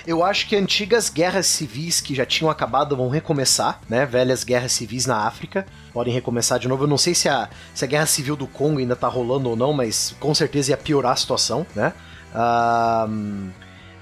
Eu 0.06 0.26
acho 0.26 0.46
que 0.46 0.58
antigas 0.58 1.10
guerras 1.10 1.46
civis 1.46 2.02
que 2.02 2.14
já 2.14 2.26
tinham 2.26 2.52
acabado 2.52 2.98
vão 2.98 3.08
recomeçar, 3.08 3.80
né? 3.88 4.06
Velhas 4.06 4.44
guerras 4.44 4.74
civis 4.74 5.06
na 5.06 5.26
África 5.26 5.66
podem 5.94 6.14
recomeçar 6.14 6.60
de 6.60 6.68
novo. 6.68 6.84
Eu 6.84 6.88
não 6.90 6.98
sei 6.98 7.16
se 7.16 7.30
a, 7.30 7.48
se 7.74 7.86
a 7.86 7.88
guerra 7.88 8.08
civil 8.08 8.36
do 8.36 8.46
Congo 8.46 8.80
ainda 8.80 8.94
tá 8.94 9.08
rolando 9.08 9.50
ou 9.50 9.56
não, 9.56 9.72
mas 9.72 10.14
com 10.20 10.36
certeza 10.36 10.72
ia 10.72 10.78
piorar 10.78 11.14
a 11.14 11.16
situação, 11.16 11.66
né? 11.74 11.94
Ahn, 12.34 13.52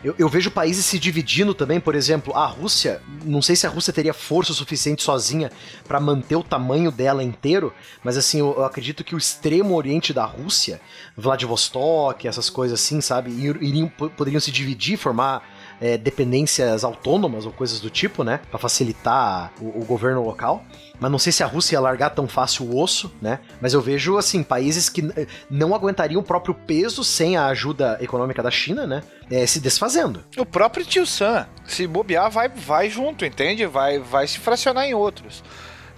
Eu, 0.03 0.13
eu 0.19 0.27
vejo 0.27 0.51
países 0.51 0.85
se 0.85 0.99
dividindo 0.99 1.53
também, 1.53 1.79
por 1.79 1.95
exemplo, 1.95 2.35
a 2.35 2.45
Rússia, 2.45 3.01
não 3.23 3.41
sei 3.41 3.55
se 3.55 3.65
a 3.65 3.69
Rússia 3.69 3.93
teria 3.93 4.13
força 4.13 4.51
suficiente 4.53 5.01
sozinha 5.01 5.49
pra 5.87 5.99
manter 5.99 6.35
o 6.35 6.43
tamanho 6.43 6.91
dela 6.91 7.23
inteiro, 7.23 7.73
mas 8.03 8.17
assim, 8.17 8.39
eu, 8.39 8.53
eu 8.57 8.65
acredito 8.65 9.03
que 9.03 9.15
o 9.15 9.17
extremo 9.17 9.73
oriente 9.75 10.11
da 10.13 10.25
Rússia, 10.25 10.81
Vladivostok, 11.15 12.27
essas 12.27 12.49
coisas 12.49 12.79
assim, 12.79 13.01
sabe, 13.01 13.31
ir- 13.31 13.61
iriam, 13.63 13.87
po- 13.87 14.09
poderiam 14.09 14.39
se 14.39 14.51
dividir, 14.51 14.97
formar 14.97 15.41
é, 15.81 15.97
dependências 15.97 16.83
autônomas 16.83 17.45
ou 17.45 17.51
coisas 17.51 17.79
do 17.79 17.89
tipo, 17.89 18.23
né? 18.23 18.39
Pra 18.49 18.59
facilitar 18.59 19.51
o, 19.59 19.81
o 19.81 19.85
governo 19.85 20.23
local. 20.23 20.65
Mas 21.03 21.11
não 21.11 21.19
sei 21.19 21.33
se 21.33 21.43
a 21.43 21.45
Rússia 21.45 21.75
ia 21.75 21.81
largar 21.81 22.11
tão 22.11 22.29
fácil 22.29 22.63
o 22.65 22.79
osso, 22.81 23.11
né? 23.21 23.39
Mas 23.59 23.73
eu 23.73 23.81
vejo, 23.81 24.17
assim, 24.17 24.41
países 24.41 24.87
que 24.87 25.01
eh, 25.17 25.27
não 25.49 25.75
aguentariam 25.75 26.21
o 26.21 26.23
próprio 26.23 26.53
peso 26.55 27.03
sem 27.03 27.35
a 27.35 27.47
ajuda 27.47 27.97
econômica 27.99 28.41
da 28.41 28.49
China, 28.49 28.87
né? 28.87 29.03
eh, 29.29 29.45
se 29.45 29.59
desfazendo. 29.59 30.23
O 30.37 30.45
próprio 30.45 30.85
tio 30.85 31.05
Sam, 31.05 31.45
se 31.67 31.85
bobear, 31.85 32.31
vai, 32.31 32.47
vai 32.47 32.89
junto, 32.89 33.25
entende? 33.25 33.65
Vai, 33.65 33.99
vai 33.99 34.25
se 34.27 34.39
fracionar 34.39 34.85
em 34.85 34.93
outros. 34.93 35.43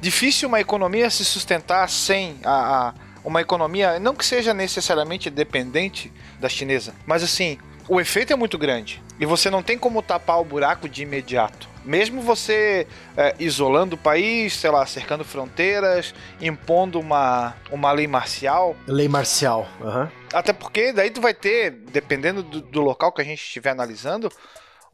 Difícil 0.02 0.48
uma 0.50 0.60
economia 0.60 1.08
se 1.12 1.24
sustentar 1.24 1.88
sem 1.88 2.38
a, 2.44 2.88
a- 2.90 2.94
uma 3.24 3.42
economia, 3.42 4.00
não 4.00 4.16
que 4.16 4.26
seja 4.26 4.54
necessariamente 4.56 5.30
dependente 5.30 6.12
da 6.40 6.50
chinesa, 6.50 6.94
mas 7.06 7.22
assim, 7.24 7.58
o 7.88 8.00
efeito 8.00 8.34
é 8.34 8.36
muito 8.36 8.58
grande 8.58 9.02
e 9.20 9.26
você 9.26 9.50
não 9.50 9.62
tem 9.64 9.78
como 9.78 10.02
tapar 10.02 10.40
o 10.40 10.46
buraco 10.46 10.90
de 10.90 11.04
imediato. 11.04 11.68
Mesmo 11.86 12.20
você 12.22 12.88
é, 13.16 13.36
isolando 13.38 13.96
o 13.96 13.98
país, 13.98 14.54
sei 14.54 14.72
lá, 14.72 14.84
cercando 14.88 15.24
fronteiras, 15.24 16.16
impondo 16.42 17.00
uma, 17.00 17.56
uma 17.72 17.92
lei 17.92 18.08
marcial, 18.08 18.76
Lei 18.88 19.08
marcial. 19.08 19.68
aham. 19.82 20.12
até 20.34 20.52
porque 20.52 20.92
daí 20.92 21.12
tu 21.12 21.22
vai 21.22 21.34
ter, 21.34 21.70
dependendo 21.92 22.42
do, 22.42 22.60
do 22.60 22.82
local 22.82 23.12
que 23.12 23.22
a 23.22 23.26
gente 23.26 23.40
estiver 23.44 23.70
analisando, 23.70 24.32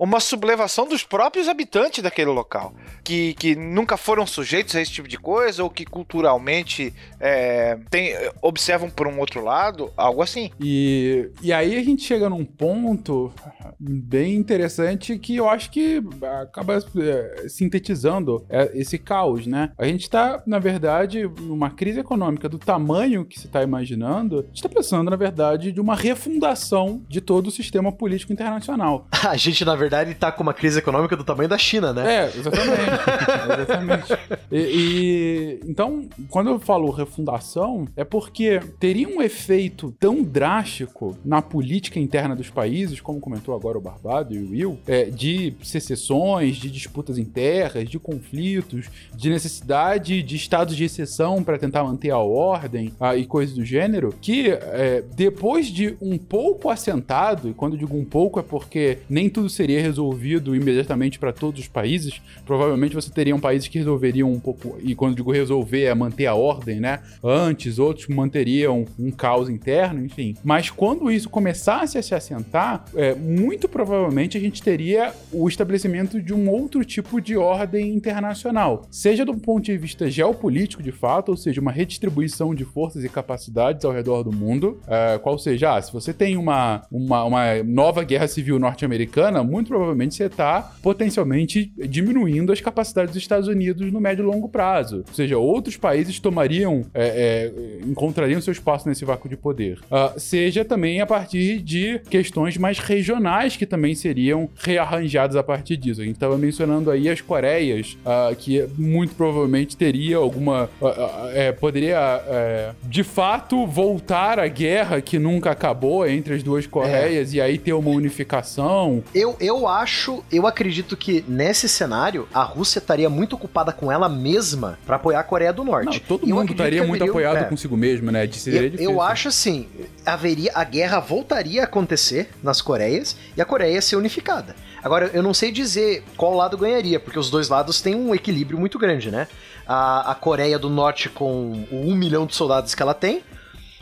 uma 0.02 0.20
sublevação 0.20 0.88
dos 0.88 1.04
próprios 1.04 1.48
habitantes 1.48 2.02
daquele 2.02 2.32
local, 2.32 2.74
que, 3.04 3.36
que 3.36 3.56
nunca 3.56 3.96
foram 3.96 4.26
sujeitos 4.26 4.76
a 4.76 4.82
esse 4.82 4.92
tipo 4.92 5.08
de 5.08 5.20
coisa, 5.20 5.64
ou 5.64 5.70
que 5.70 5.86
culturalmente 5.86 6.92
é, 7.20 7.78
tem, 7.88 8.16
observam 8.42 8.90
por 8.90 9.06
um 9.06 9.20
outro 9.20 9.44
lado, 9.44 9.94
algo 9.96 10.24
assim. 10.24 10.50
E, 10.60 11.30
e 11.44 11.54
aí 11.54 11.78
a 11.78 11.84
gente 11.84 12.02
chega 12.02 12.28
num 12.28 12.44
ponto 12.44 13.32
bem 13.80 14.34
interessante 14.34 15.20
que 15.20 15.36
eu 15.36 15.48
acho 15.48 15.70
que 15.70 16.02
acaba 16.42 16.80
é, 16.98 17.48
sintetizando 17.48 18.44
é, 18.50 18.72
esse 18.74 18.98
caos, 18.98 19.46
né? 19.46 19.72
A 19.78 19.86
gente 19.86 20.10
tá, 20.10 20.42
na 20.48 20.58
verdade, 20.58 21.30
numa 21.42 21.70
crise 21.70 22.00
econômica 22.00 22.50
do 22.50 22.58
tamanho 22.58 23.24
que 23.24 23.40
se 23.40 23.48
tá 23.48 23.62
imaginando, 23.62 24.40
a 24.40 24.48
gente 24.48 24.64
tá 24.64 24.70
pensando, 24.70 25.12
na 25.12 25.16
verdade, 25.16 25.72
de 25.72 25.80
uma 25.80 25.96
refundação 25.96 27.04
de 27.08 27.22
todo 27.22 27.48
o 27.48 27.52
sistema 27.52 27.92
político 27.92 28.34
internacional. 28.34 29.08
A 29.32 29.38
gente, 29.38 29.64
na 29.64 29.76
verdade, 29.76 29.91
tá 30.16 30.32
com 30.32 30.44
uma 30.44 30.54
crise 30.54 30.80
econômica 30.80 31.16
do 31.16 31.24
tamanho 31.24 31.50
da 31.50 31.58
China, 31.58 31.94
né? 31.94 32.26
É, 32.26 32.38
exatamente. 32.38 32.82
exatamente. 33.62 34.14
E, 34.52 34.58
e- 34.58 35.60
então, 35.70 36.08
quando 36.30 36.50
eu 36.50 36.60
falo 36.60 36.90
refundação, 36.92 37.88
é 37.96 38.04
porque 38.04 38.60
teria 38.80 39.08
um 39.08 39.22
efeito 39.22 39.94
tão 40.00 40.24
drástico 40.24 41.18
na 41.24 41.42
política 41.42 42.00
interna 42.00 42.36
dos 42.36 42.50
países, 42.50 43.00
como 43.00 43.20
comentou 43.20 43.56
agora 43.56 43.78
o 43.78 43.82
Barbado 43.82 44.34
e 44.34 44.40
o 44.40 44.52
Will, 44.52 44.80
é, 44.88 45.06
de 45.06 45.54
secessões, 45.64 46.58
de 46.58 46.70
disputas 46.70 47.18
internas, 47.18 47.90
de 47.90 48.00
conflitos, 48.00 48.88
de 49.14 49.30
necessidade 49.30 50.22
de 50.24 50.36
estados 50.36 50.76
de 50.76 50.84
exceção 50.84 51.44
para 51.44 51.58
tentar 51.58 51.84
manter 51.84 52.12
a 52.12 52.18
ordem 52.18 52.94
ah, 53.00 53.16
e 53.16 53.26
coisas 53.26 53.56
do 53.56 53.64
gênero, 53.66 54.14
que 54.22 54.50
é, 54.50 55.04
depois 55.16 55.68
de 55.68 55.96
um 56.02 56.18
pouco 56.18 56.70
assentado, 56.70 57.50
e 57.50 57.54
quando 57.54 57.78
digo 57.78 57.96
um 57.96 58.06
pouco 58.06 58.40
é 58.40 58.44
porque 58.44 59.00
nem 59.10 59.30
tudo 59.30 59.50
seria 59.50 59.71
resolvido 59.80 60.56
imediatamente 60.56 61.20
para 61.20 61.32
todos 61.32 61.62
os 61.62 61.68
países, 61.68 62.22
provavelmente 62.46 62.96
você 62.96 63.10
teria 63.12 63.36
um 63.36 63.40
países 63.40 63.68
que 63.68 63.78
resolveriam 63.78 64.32
um 64.32 64.40
pouco, 64.40 64.78
e 64.82 64.96
quando 64.96 65.16
digo 65.16 65.32
resolver 65.32 65.84
é 65.84 65.96
manter 65.96 66.26
a 66.26 66.36
ordem, 66.36 66.80
né? 66.80 67.00
Antes, 67.24 67.80
outros 67.80 68.08
manteriam 68.08 68.86
um 69.00 69.12
caos 69.12 69.50
interno, 69.50 70.04
enfim. 70.04 70.36
Mas 70.44 70.70
quando 70.70 71.12
isso 71.12 71.30
começasse 71.30 71.98
a 71.98 72.02
se 72.02 72.14
assentar, 72.14 72.86
é, 72.96 73.14
muito 73.16 73.68
provavelmente 73.68 74.38
a 74.38 74.42
gente 74.42 74.62
teria 74.62 75.14
o 75.32 75.48
estabelecimento 75.48 76.22
de 76.22 76.34
um 76.34 76.50
outro 76.50 76.84
tipo 76.84 77.22
de 77.22 77.38
ordem 77.38 77.94
internacional, 77.94 78.86
seja 78.90 79.26
do 79.26 79.36
ponto 79.36 79.66
de 79.66 79.78
vista 79.78 80.10
geopolítico, 80.10 80.84
de 80.84 80.92
fato, 80.92 81.30
ou 81.30 81.38
seja, 81.38 81.62
uma 81.62 81.72
redistribuição 81.72 82.54
de 82.54 82.66
forças 82.66 83.04
e 83.04 83.10
capacidades 83.10 83.86
ao 83.86 83.92
redor 83.92 84.24
do 84.24 84.32
mundo, 84.32 84.80
é, 84.88 85.18
qual 85.18 85.38
seja, 85.38 85.78
ah, 85.78 85.82
se 85.82 85.92
você 85.92 86.14
tem 86.14 86.38
uma, 86.38 86.82
uma, 86.92 87.24
uma 87.24 87.64
nova 87.64 88.04
guerra 88.04 88.28
civil 88.28 88.60
norte-americana, 88.60 89.44
muito 89.62 89.68
provavelmente 89.68 90.16
você 90.16 90.26
está 90.26 90.74
potencialmente 90.82 91.72
diminuindo 91.78 92.52
as 92.52 92.60
capacidades 92.60 93.14
dos 93.14 93.22
Estados 93.22 93.48
Unidos 93.48 93.92
no 93.92 94.02
médio 94.02 94.24
e 94.24 94.26
longo 94.26 94.50
prazo. 94.50 95.04
Ou 95.08 95.14
seja, 95.14 95.38
outros 95.38 95.78
países 95.78 96.20
tomariam, 96.20 96.86
é, 96.94 97.52
é, 97.84 97.86
encontrariam 97.86 98.42
seu 98.42 98.52
espaço 98.52 98.90
nesse 98.90 99.06
vácuo 99.06 99.30
de 99.30 99.38
poder. 99.38 99.80
Ah, 99.92 100.14
seja 100.18 100.66
também 100.66 101.00
a 101.00 101.06
partir 101.06 101.60
de 101.62 102.00
questões 102.10 102.58
mais 102.58 102.80
regionais 102.80 103.56
que 103.56 103.66
também 103.66 103.94
seriam 103.94 104.50
rearranjadas 104.56 105.36
a 105.36 105.44
partir 105.44 105.78
disso. 105.78 106.02
A 106.02 106.06
gente 106.06 106.16
estava 106.16 106.38
mencionando 106.38 106.90
aí 106.90 107.08
as 107.08 107.22
Coreias, 107.22 107.98
ah, 108.06 108.32
que 108.38 108.66
muito 108.78 109.14
provavelmente 109.16 109.78
teria 109.78 110.18
alguma. 110.18 110.70
ah, 110.82 111.32
é, 111.34 111.52
poderia, 111.52 112.22
é, 112.28 112.72
de 112.84 113.04
fato, 113.04 113.66
voltar 113.68 114.40
à 114.40 114.48
guerra 114.48 115.02
que 115.02 115.20
nunca 115.20 115.52
acabou 115.52 116.08
entre 116.08 116.34
as 116.34 116.44
duas 116.44 116.66
Coreias 116.66 117.34
e 117.34 117.42
aí 117.42 117.58
ter 117.58 117.74
uma 117.74 117.92
unificação. 117.92 119.04
Eu, 119.14 119.36
eu 119.40 119.51
acho, 119.68 120.24
eu 120.32 120.46
acredito 120.48 120.96
que 120.98 121.24
nesse 121.28 121.68
cenário 121.70 122.28
a 122.34 122.44
Rússia 122.44 122.80
estaria 122.80 123.10
muito 123.10 123.36
ocupada 123.36 123.72
com 123.72 123.92
ela 123.92 124.08
mesma 124.10 124.78
pra 124.86 124.96
apoiar 124.98 125.20
a 125.20 125.24
Coreia 125.24 125.54
do 125.54 125.64
Norte. 125.64 126.00
Não, 126.00 126.08
todo 126.08 126.28
eu 126.30 126.36
mundo 126.36 126.52
estaria 126.52 126.84
muito 126.84 127.04
haveria- 127.04 127.10
apoiado 127.12 127.38
é. 127.38 127.50
consigo 127.50 127.76
mesmo, 127.78 128.12
né? 128.12 128.28
De 128.28 128.38
Eu, 128.50 128.70
difícil. 128.70 128.92
eu 128.92 129.02
acho 129.02 129.28
assim, 129.28 129.68
haveria 130.06 130.52
a 130.54 130.64
guerra 130.64 131.00
voltaria 131.00 131.62
a 131.62 131.66
acontecer 131.66 132.30
nas 132.44 132.62
Coreias 132.62 133.16
e 133.36 133.42
a 133.42 133.46
Coreia 133.46 133.74
ia 133.74 133.82
ser 133.82 133.96
unificada. 133.96 134.56
Agora, 134.84 135.12
eu 135.14 135.22
não 135.22 135.34
sei 135.34 135.52
dizer 135.52 136.04
qual 136.18 136.34
lado 136.34 136.58
ganharia, 136.58 137.00
porque 137.00 137.20
os 137.20 137.30
dois 137.30 137.50
lados 137.50 137.82
têm 137.82 137.94
um 137.96 138.16
equilíbrio 138.16 138.60
muito 138.60 138.80
grande, 138.80 139.12
né? 139.12 139.28
A, 139.68 140.12
a 140.12 140.16
Coreia 140.16 140.58
do 140.58 140.70
Norte 140.70 141.08
com 141.08 141.66
o 141.72 141.90
um 141.90 141.96
milhão 141.96 142.26
de 142.26 142.36
soldados 142.36 142.74
que 142.74 142.82
ela 142.82 142.94
tem, 142.94 143.24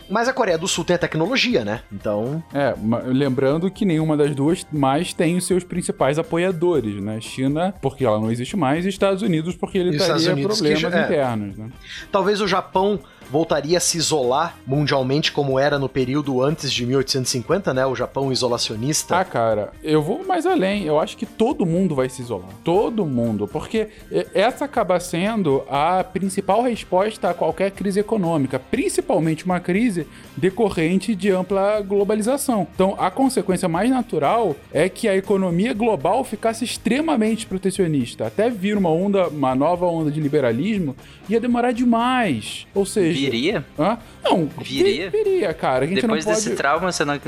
mas 0.10 0.28
a 0.28 0.34
Coreia 0.34 0.58
do 0.58 0.68
Sul 0.68 0.84
tem 0.84 0.96
a 0.96 1.00
tecnologia, 1.00 1.64
né? 1.64 1.82
Então, 1.92 2.44
É, 2.54 2.74
lembrando 3.06 3.70
que 3.70 3.86
nenhuma 3.86 4.18
das 4.18 4.34
duas 4.36 4.66
mais 4.72 5.14
tem 5.14 5.38
os 5.38 5.46
seus 5.46 5.64
principais 5.64 6.18
apoiadores, 6.20 7.02
né? 7.02 7.20
China, 7.22 7.74
porque 7.82 8.06
ela 8.06 8.20
não 8.20 8.32
existe 8.32 8.58
mais, 8.58 8.86
e 8.86 8.90
Estados 8.90 9.22
Unidos, 9.22 9.56
porque 9.56 9.78
ele 9.78 9.96
E 9.96 9.98
teria 9.98 10.34
Unidos 10.34 10.58
que 10.62 10.68
problemas 10.68 10.80
já- 10.82 11.00
é. 11.00 11.06
internos, 11.06 11.58
né? 11.58 11.70
talvez 12.12 12.42
o 12.42 12.48
Japão 12.48 13.00
voltaria 13.30 13.78
a 13.78 13.82
se 13.82 13.98
isolar 13.98 14.58
mundialmente 14.66 15.32
como 15.32 15.60
era 15.60 15.78
no 15.78 15.88
período 15.88 16.42
antes 16.42 16.72
de 16.72 16.86
1850, 16.86 17.74
né? 17.74 17.86
O 17.86 17.96
Japão 17.96 18.32
isolacionista. 18.32 19.18
Ah, 19.18 19.26
cara, 19.26 19.72
eu 19.84 20.02
vou 20.02 20.26
mais 20.26 20.46
além. 20.46 20.84
Eu 20.84 21.00
acho 21.00 21.18
que 21.18 21.26
todo 21.26 21.66
mundo 21.66 21.96
vai 21.96 22.10
se 22.10 22.22
isolar. 22.22 22.50
Todo 22.64 23.06
mundo. 23.06 23.48
Porque 23.48 23.90
essa 24.34 24.66
acaba 24.66 25.00
sendo 25.00 25.64
a 25.70 26.04
principal 26.04 26.62
resposta 26.62 27.30
a 27.30 27.34
qualquer 27.34 27.72
crise 27.72 28.00
econômica. 28.00 28.60
Principalmente 28.60 29.46
uma 29.46 29.60
crise 29.60 30.08
decorrente 30.36 31.16
de 31.16 31.32
ampla 31.32 31.82
globalização. 31.82 32.68
Então, 32.74 32.96
a 32.98 33.12
consequência 33.12 33.68
mais 33.68 33.90
natural 33.90 34.56
é 34.72 34.90
que 34.90 35.08
a 35.08 35.16
economia 35.16 35.74
global 35.74 36.24
ficasse 36.24 36.64
extremamente 36.64 37.46
protecionista. 37.46 38.28
Até 38.28 38.50
vir 38.50 38.78
uma 38.78 38.90
onda, 38.90 39.28
uma 39.28 39.54
nova 39.56 39.86
onda 39.86 40.12
de 40.12 40.20
liberalismo, 40.20 40.96
ia 41.28 41.40
demorar 41.40 41.72
demais. 41.72 42.68
Ou 42.74 42.86
seja. 42.86 43.19
Viria? 43.26 43.66
Hã? 43.78 43.98
Não, 44.24 44.50
Viria? 44.62 45.10
vi- 45.10 45.24
viria, 45.24 45.54
cara. 45.54 45.86
Depois 45.86 46.24
pode... 46.26 46.36
desse 46.38 46.56
trauma, 46.56 46.92
você 46.92 47.04
não, 47.06 47.20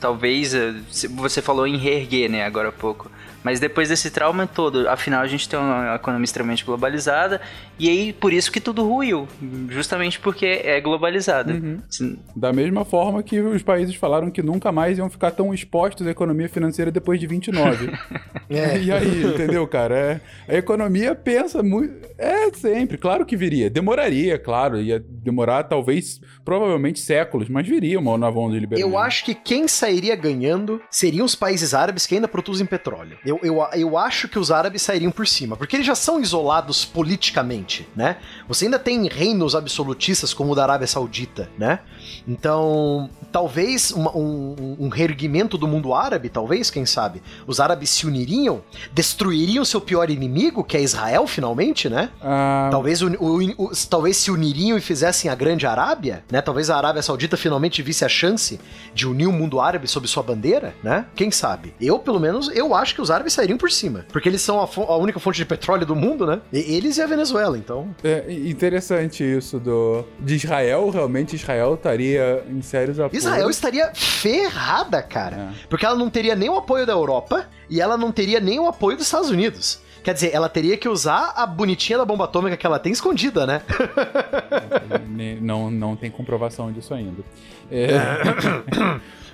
talvez 0.00 0.54
eh, 0.54 0.74
você 1.10 1.40
falou 1.42 1.66
em 1.66 1.76
reerguer, 1.76 2.28
né, 2.30 2.44
agora 2.44 2.68
há 2.68 2.72
pouco. 2.72 3.10
Mas 3.42 3.58
depois 3.58 3.88
desse 3.88 4.10
trauma 4.10 4.46
todo, 4.46 4.88
afinal 4.88 5.22
a 5.22 5.26
gente 5.26 5.48
tem 5.48 5.58
uma 5.58 5.96
economia 5.96 6.24
extremamente 6.24 6.64
globalizada 6.64 7.40
e 7.78 7.88
aí 7.88 8.12
por 8.12 8.32
isso 8.32 8.50
que 8.52 8.60
tudo 8.60 8.86
ruiu, 8.86 9.26
justamente 9.68 10.20
porque 10.20 10.46
é 10.64 10.80
globalizada. 10.80 11.52
Uhum. 11.52 12.18
Da 12.36 12.52
mesma 12.52 12.84
forma 12.84 13.22
que 13.22 13.40
os 13.40 13.62
países 13.62 13.94
falaram 13.94 14.30
que 14.30 14.42
nunca 14.42 14.70
mais 14.70 14.98
iam 14.98 15.10
ficar 15.10 15.30
tão 15.30 15.52
expostos 15.52 16.06
à 16.06 16.10
economia 16.10 16.48
financeira 16.48 16.90
depois 16.90 17.18
de 17.18 17.26
29. 17.26 17.92
É. 18.50 18.78
E 18.82 18.92
aí, 18.92 19.24
entendeu, 19.24 19.66
cara? 19.66 20.20
É, 20.46 20.54
a 20.54 20.58
economia 20.58 21.14
pensa 21.14 21.62
muito. 21.62 22.06
É 22.18 22.52
sempre, 22.52 22.98
claro 22.98 23.24
que 23.24 23.34
viria. 23.34 23.70
Demoraria, 23.70 24.38
claro. 24.38 24.78
Ia 24.78 25.02
demorar 25.02 25.64
talvez, 25.64 26.20
provavelmente 26.44 27.00
séculos, 27.00 27.48
mas 27.48 27.66
viria 27.66 27.98
uma 27.98 28.18
nova 28.18 28.38
onda 28.38 28.54
de 28.54 28.60
liberalismo. 28.60 28.92
Eu 28.92 28.98
acho 28.98 29.24
que 29.24 29.34
quem 29.34 29.66
sairia 29.66 30.14
ganhando 30.14 30.82
seriam 30.90 31.24
os 31.24 31.34
países 31.34 31.72
árabes 31.72 32.06
que 32.06 32.14
ainda 32.14 32.28
produzem 32.28 32.66
petróleo. 32.66 33.16
Eu, 33.24 33.31
eu, 33.42 33.64
eu 33.74 33.96
acho 33.98 34.28
que 34.28 34.38
os 34.38 34.50
árabes 34.50 34.82
sairiam 34.82 35.10
por 35.12 35.26
cima, 35.26 35.56
porque 35.56 35.76
eles 35.76 35.86
já 35.86 35.94
são 35.94 36.20
isolados 36.20 36.84
politicamente, 36.84 37.88
né? 37.94 38.16
Você 38.48 38.64
ainda 38.64 38.78
tem 38.78 39.06
reinos 39.08 39.54
absolutistas 39.54 40.34
como 40.34 40.52
o 40.52 40.54
da 40.54 40.62
Arábia 40.64 40.86
Saudita, 40.86 41.48
né? 41.58 41.80
Então, 42.26 43.10
talvez 43.30 43.90
uma- 43.92 44.16
um, 44.16 44.76
um 44.80 44.88
reerguimento 44.88 45.56
do 45.58 45.68
mundo 45.68 45.92
árabe, 45.94 46.28
talvez, 46.28 46.70
quem 46.70 46.86
sabe, 46.86 47.22
os 47.46 47.60
árabes 47.60 47.90
se 47.90 48.06
uniriam, 48.06 48.62
destruiriam 48.92 49.64
seu 49.64 49.80
pior 49.80 50.10
inimigo, 50.10 50.64
que 50.64 50.76
é 50.76 50.80
Israel, 50.82 51.26
finalmente, 51.26 51.88
né? 51.88 52.10
Ah, 52.22 52.68
Talvez, 52.70 53.02
uni- 53.02 53.16
o- 53.20 53.64
o- 53.66 53.70
talvez 53.88 54.16
se 54.16 54.30
uniriam 54.30 54.76
e 54.78 54.80
fizessem 54.80 55.30
a 55.30 55.34
Grande 55.34 55.66
Arábia, 55.66 56.24
né? 56.30 56.40
Talvez 56.40 56.70
a 56.70 56.76
Arábia 56.76 57.02
Saudita 57.02 57.36
finalmente 57.36 57.82
visse 57.82 58.04
a 58.04 58.08
chance 58.08 58.58
de 58.94 59.06
unir 59.06 59.26
o 59.26 59.32
mundo 59.32 59.60
árabe 59.60 59.86
sob 59.86 60.08
sua 60.08 60.22
bandeira, 60.22 60.74
né? 60.82 61.04
Quem 61.14 61.30
sabe? 61.30 61.74
Eu, 61.80 61.98
pelo 61.98 62.18
menos, 62.18 62.48
eu 62.54 62.74
acho 62.74 62.94
que 62.94 63.00
os 63.02 63.10
árabes 63.10 63.21
sairiam 63.30 63.58
por 63.58 63.70
cima. 63.70 64.06
Porque 64.10 64.28
eles 64.28 64.40
são 64.40 64.60
a, 64.60 64.64
a 64.64 64.96
única 64.96 65.20
fonte 65.20 65.36
de 65.36 65.44
petróleo 65.44 65.84
do 65.84 65.94
mundo, 65.94 66.26
né? 66.26 66.40
E- 66.52 66.74
eles 66.76 66.96
e 66.96 67.02
a 67.02 67.06
Venezuela, 67.06 67.58
então. 67.58 67.94
é 68.02 68.24
interessante 68.32 69.22
isso 69.22 69.58
do 69.58 70.04
de 70.18 70.36
Israel, 70.36 70.88
realmente 70.90 71.36
Israel 71.36 71.74
estaria 71.74 72.44
em 72.48 72.62
sérios 72.62 72.98
apoios. 72.98 73.24
Israel 73.24 73.50
estaria 73.50 73.90
ferrada, 73.94 75.02
cara. 75.02 75.36
É. 75.36 75.66
Porque 75.68 75.84
ela 75.84 75.96
não 75.96 76.08
teria 76.08 76.34
nem 76.34 76.48
o 76.48 76.56
apoio 76.56 76.86
da 76.86 76.92
Europa 76.92 77.46
e 77.68 77.80
ela 77.80 77.96
não 77.96 78.10
teria 78.10 78.40
nem 78.40 78.58
o 78.58 78.66
apoio 78.66 78.96
dos 78.96 79.06
Estados 79.06 79.30
Unidos. 79.30 79.80
Quer 80.02 80.14
dizer, 80.14 80.30
ela 80.34 80.48
teria 80.48 80.76
que 80.76 80.88
usar 80.88 81.32
a 81.36 81.46
bonitinha 81.46 81.96
da 81.98 82.04
bomba 82.04 82.24
atômica 82.24 82.56
que 82.56 82.66
ela 82.66 82.78
tem 82.78 82.90
escondida, 82.92 83.46
né? 83.46 83.62
Não, 85.40 85.70
não 85.70 85.94
tem 85.96 86.10
comprovação 86.10 86.72
disso 86.72 86.92
ainda. 86.94 87.22
É, 87.70 87.88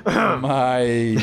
mas. 0.40 1.16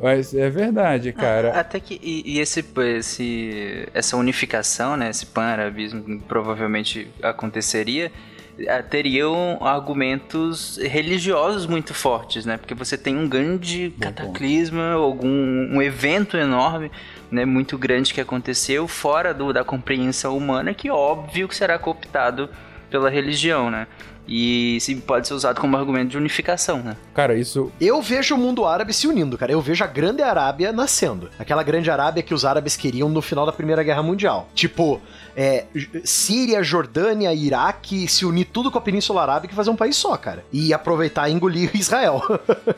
Mas 0.00 0.34
é 0.34 0.48
verdade, 0.48 1.12
cara. 1.12 1.58
Até 1.58 1.78
que 1.80 2.00
e, 2.02 2.36
e 2.36 2.40
esse, 2.40 2.64
esse 2.96 3.88
essa 3.92 4.16
unificação, 4.16 4.96
né, 4.96 5.10
esse 5.10 5.26
pan-arabismo 5.26 6.20
provavelmente 6.22 7.10
aconteceria, 7.22 8.10
eh, 8.58 8.82
teriam 8.82 9.58
argumentos 9.60 10.78
religiosos 10.78 11.66
muito 11.66 11.94
fortes, 11.94 12.44
né? 12.44 12.56
Porque 12.56 12.74
você 12.74 12.96
tem 12.96 13.16
um 13.16 13.28
grande 13.28 13.94
cataclisma, 14.00 14.92
algum 14.92 15.28
um 15.28 15.80
evento 15.82 16.36
enorme, 16.36 16.90
né, 17.30 17.44
muito 17.44 17.78
grande 17.78 18.12
que 18.12 18.20
aconteceu 18.20 18.86
fora 18.88 19.32
do, 19.32 19.52
da 19.52 19.64
compreensão 19.64 20.36
humana, 20.36 20.74
que 20.74 20.90
óbvio 20.90 21.48
que 21.48 21.56
será 21.56 21.78
cooptado 21.78 22.48
pela 22.90 23.08
religião, 23.08 23.70
né? 23.70 23.86
E 24.26 24.78
sim, 24.80 25.00
pode 25.00 25.26
ser 25.26 25.34
usado 25.34 25.60
como 25.60 25.76
argumento 25.76 26.10
de 26.10 26.16
unificação, 26.16 26.78
né? 26.78 26.96
Cara, 27.12 27.34
isso. 27.34 27.72
Eu 27.80 28.00
vejo 28.00 28.34
o 28.34 28.38
mundo 28.38 28.64
árabe 28.64 28.92
se 28.92 29.06
unindo, 29.06 29.36
cara. 29.36 29.52
Eu 29.52 29.60
vejo 29.60 29.82
a 29.82 29.86
Grande 29.86 30.22
Arábia 30.22 30.72
nascendo. 30.72 31.28
Aquela 31.38 31.62
Grande 31.62 31.90
Arábia 31.90 32.22
que 32.22 32.32
os 32.32 32.44
árabes 32.44 32.76
queriam 32.76 33.08
no 33.08 33.20
final 33.20 33.44
da 33.44 33.52
Primeira 33.52 33.82
Guerra 33.82 34.02
Mundial. 34.02 34.48
Tipo, 34.54 35.00
é, 35.36 35.64
Síria, 36.04 36.62
Jordânia, 36.62 37.32
Iraque, 37.34 38.08
se 38.08 38.24
unir 38.24 38.46
tudo 38.46 38.70
com 38.70 38.78
a 38.78 38.80
Península 38.80 39.22
Arábica 39.22 39.52
e 39.52 39.56
fazer 39.56 39.70
um 39.70 39.76
país 39.76 39.96
só, 39.96 40.16
cara. 40.16 40.44
E 40.52 40.72
aproveitar 40.72 41.28
e 41.28 41.32
engolir 41.32 41.70
Israel. 41.76 42.22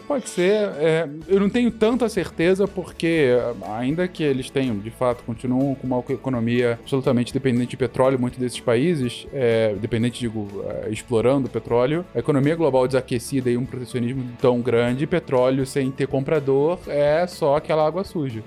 Pode 0.06 0.28
ser. 0.28 0.68
é, 0.78 1.08
eu 1.28 1.40
não 1.40 1.48
tenho 1.48 1.70
tanta 1.70 2.08
certeza, 2.08 2.66
porque, 2.66 3.30
ainda 3.76 4.06
que 4.06 4.22
eles 4.22 4.50
tenham, 4.50 4.78
de 4.78 4.90
fato, 4.90 5.22
continuam 5.24 5.74
com 5.74 5.86
uma 5.86 6.04
economia 6.08 6.78
absolutamente 6.80 7.32
dependente 7.32 7.70
de 7.70 7.76
petróleo, 7.76 8.18
muitos 8.18 8.38
desses 8.38 8.60
países, 8.60 9.26
é, 9.32 9.74
dependente, 9.80 10.20
digo, 10.20 10.64
é, 10.68 10.90
explorando 10.90 11.48
petróleo, 11.48 12.04
a 12.14 12.18
economia 12.18 12.54
global 12.54 12.86
desaquecida 12.86 13.50
e 13.50 13.56
um 13.56 13.64
protecionismo 13.64 14.24
tão 14.40 14.60
grande, 14.60 15.06
petróleo 15.06 15.66
sem 15.66 15.90
ter 15.90 16.06
comprador 16.06 16.78
é 16.86 17.26
só 17.26 17.56
aquela 17.56 17.86
água 17.86 18.04
suja. 18.04 18.42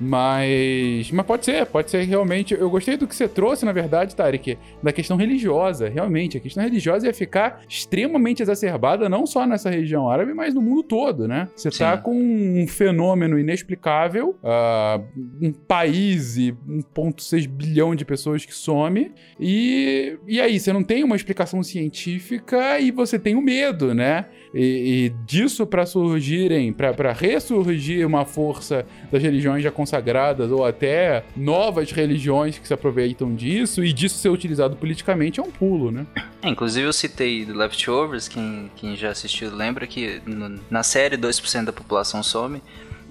Mas, 0.00 1.10
mas 1.10 1.26
pode 1.26 1.44
ser, 1.44 1.66
pode 1.66 1.90
ser 1.90 2.04
realmente. 2.04 2.54
Eu 2.54 2.70
gostei 2.70 2.96
do 2.96 3.06
que 3.06 3.14
você 3.14 3.28
trouxe, 3.28 3.64
na 3.64 3.72
verdade, 3.72 4.16
Tarek, 4.16 4.56
da 4.82 4.92
questão 4.92 5.16
religiosa. 5.16 5.88
Realmente, 5.88 6.38
a 6.38 6.40
questão 6.40 6.62
religiosa 6.62 7.06
ia 7.06 7.12
ficar 7.12 7.62
extremamente 7.68 8.42
exacerbada, 8.42 9.08
não 9.08 9.26
só 9.26 9.46
nessa 9.46 9.68
região 9.68 10.08
árabe, 10.08 10.32
mas 10.32 10.54
no 10.54 10.62
mundo 10.62 10.82
todo, 10.82 11.28
né? 11.28 11.48
Você 11.54 11.70
tá 11.70 11.96
Sim. 11.96 12.02
com 12.02 12.62
um 12.62 12.66
fenômeno 12.66 13.38
inexplicável, 13.38 14.36
ah, 14.42 15.00
um 15.40 15.52
país 15.52 16.36
e 16.36 16.52
1,6 16.66 17.46
bilhão 17.46 17.94
de 17.94 18.04
pessoas 18.04 18.44
que 18.46 18.54
some, 18.54 19.12
e, 19.38 20.16
e 20.26 20.40
aí, 20.40 20.58
você 20.58 20.72
não 20.72 20.82
tem 20.82 21.04
uma 21.04 21.16
explicação 21.16 21.62
científica 21.62 22.78
e 22.78 22.90
você 22.90 23.18
tem 23.18 23.36
o 23.36 23.42
medo, 23.42 23.94
né? 23.94 24.26
E, 24.54 25.04
e 25.06 25.08
disso 25.26 25.66
para 25.66 25.84
surgirem, 25.84 26.72
para 26.72 27.12
ressurgir 27.12 28.06
uma 28.06 28.24
força 28.24 28.86
das 29.12 29.22
religiões 29.22 29.62
já 29.62 29.70
consagradas 29.90 30.50
ou 30.50 30.64
até 30.64 31.24
novas 31.36 31.90
religiões 31.90 32.58
que 32.58 32.66
se 32.66 32.72
aproveitam 32.72 33.34
disso 33.34 33.82
e 33.84 33.92
disso 33.92 34.18
ser 34.18 34.28
utilizado 34.28 34.76
politicamente 34.76 35.40
é 35.40 35.42
um 35.42 35.50
pulo, 35.50 35.90
né? 35.90 36.06
É, 36.40 36.48
inclusive 36.48 36.86
eu 36.86 36.92
citei 36.92 37.44
The 37.44 37.52
Leftovers, 37.52 38.28
quem, 38.28 38.70
quem 38.76 38.96
já 38.96 39.10
assistiu 39.10 39.54
lembra 39.54 39.86
que 39.86 40.22
no- 40.24 40.60
na 40.70 40.82
série 40.82 41.16
2% 41.16 41.64
da 41.66 41.72
população 41.72 42.22
some. 42.22 42.62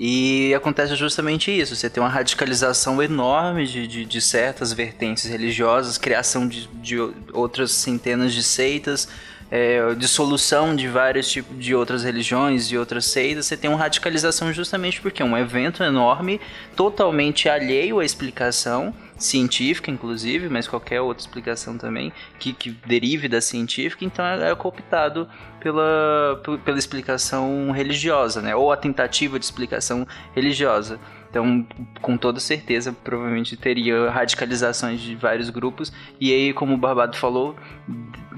E 0.02 0.54
acontece 0.54 0.96
justamente 0.96 1.52
isso, 1.52 1.76
você 1.76 1.90
tem 1.90 2.02
uma 2.02 2.08
radicalização 2.10 3.04
enorme 3.04 3.68
de, 3.68 3.86
de, 3.86 4.06
de 4.06 4.22
certas 4.22 4.72
vertentes 4.72 5.26
religiosas, 5.26 5.98
criação 5.98 6.48
de, 6.48 6.68
de 6.82 6.96
outras 7.34 7.72
centenas 7.72 8.34
de 8.34 8.42
seitas, 8.42 9.10
é, 9.52 9.96
dissolução 9.96 10.76
de 10.76 10.88
vários 10.88 11.30
tipos 11.30 11.58
de 11.58 11.74
outras 11.74 12.04
religiões, 12.04 12.68
de 12.68 12.78
outras 12.78 13.06
seitas, 13.06 13.46
você 13.46 13.58
tem 13.58 13.70
uma 13.70 13.80
radicalização 13.80 14.54
justamente 14.54 15.02
porque 15.02 15.22
é 15.22 15.26
um 15.26 15.38
evento 15.38 15.84
enorme, 15.84 16.40
totalmente 16.76 17.50
alheio 17.50 18.00
à 18.00 18.06
explicação, 18.06 18.94
científica, 19.18 19.92
inclusive, 19.92 20.48
mas 20.48 20.68
qualquer 20.68 21.02
outra 21.02 21.22
explicação 21.22 21.78
também 21.78 22.14
que, 22.40 22.54
que 22.54 22.72
derive 22.86 23.28
da 23.28 23.42
científica, 23.42 24.06
então 24.06 24.26
é, 24.26 24.52
é 24.52 24.56
cooptado 24.56 25.28
pela, 25.60 26.42
pe- 26.42 26.58
pela 26.60 26.80
explicação 26.80 27.70
religiosa, 27.72 28.42
né? 28.42 28.56
Ou 28.56 28.72
a 28.72 28.78
tentativa 28.78 29.38
de 29.38 29.44
explicação 29.44 30.08
religiosa. 30.34 31.00
Então, 31.30 31.68
com 32.02 32.18
toda 32.18 32.40
certeza, 32.40 32.92
provavelmente 33.04 33.56
teria 33.56 34.10
radicalizações 34.10 35.00
de 35.00 35.16
vários 35.16 35.50
grupos. 35.50 35.92
E 36.20 36.34
aí, 36.34 36.54
como 36.54 36.74
o 36.74 36.78
Barbado 36.78 37.18
falou, 37.18 37.56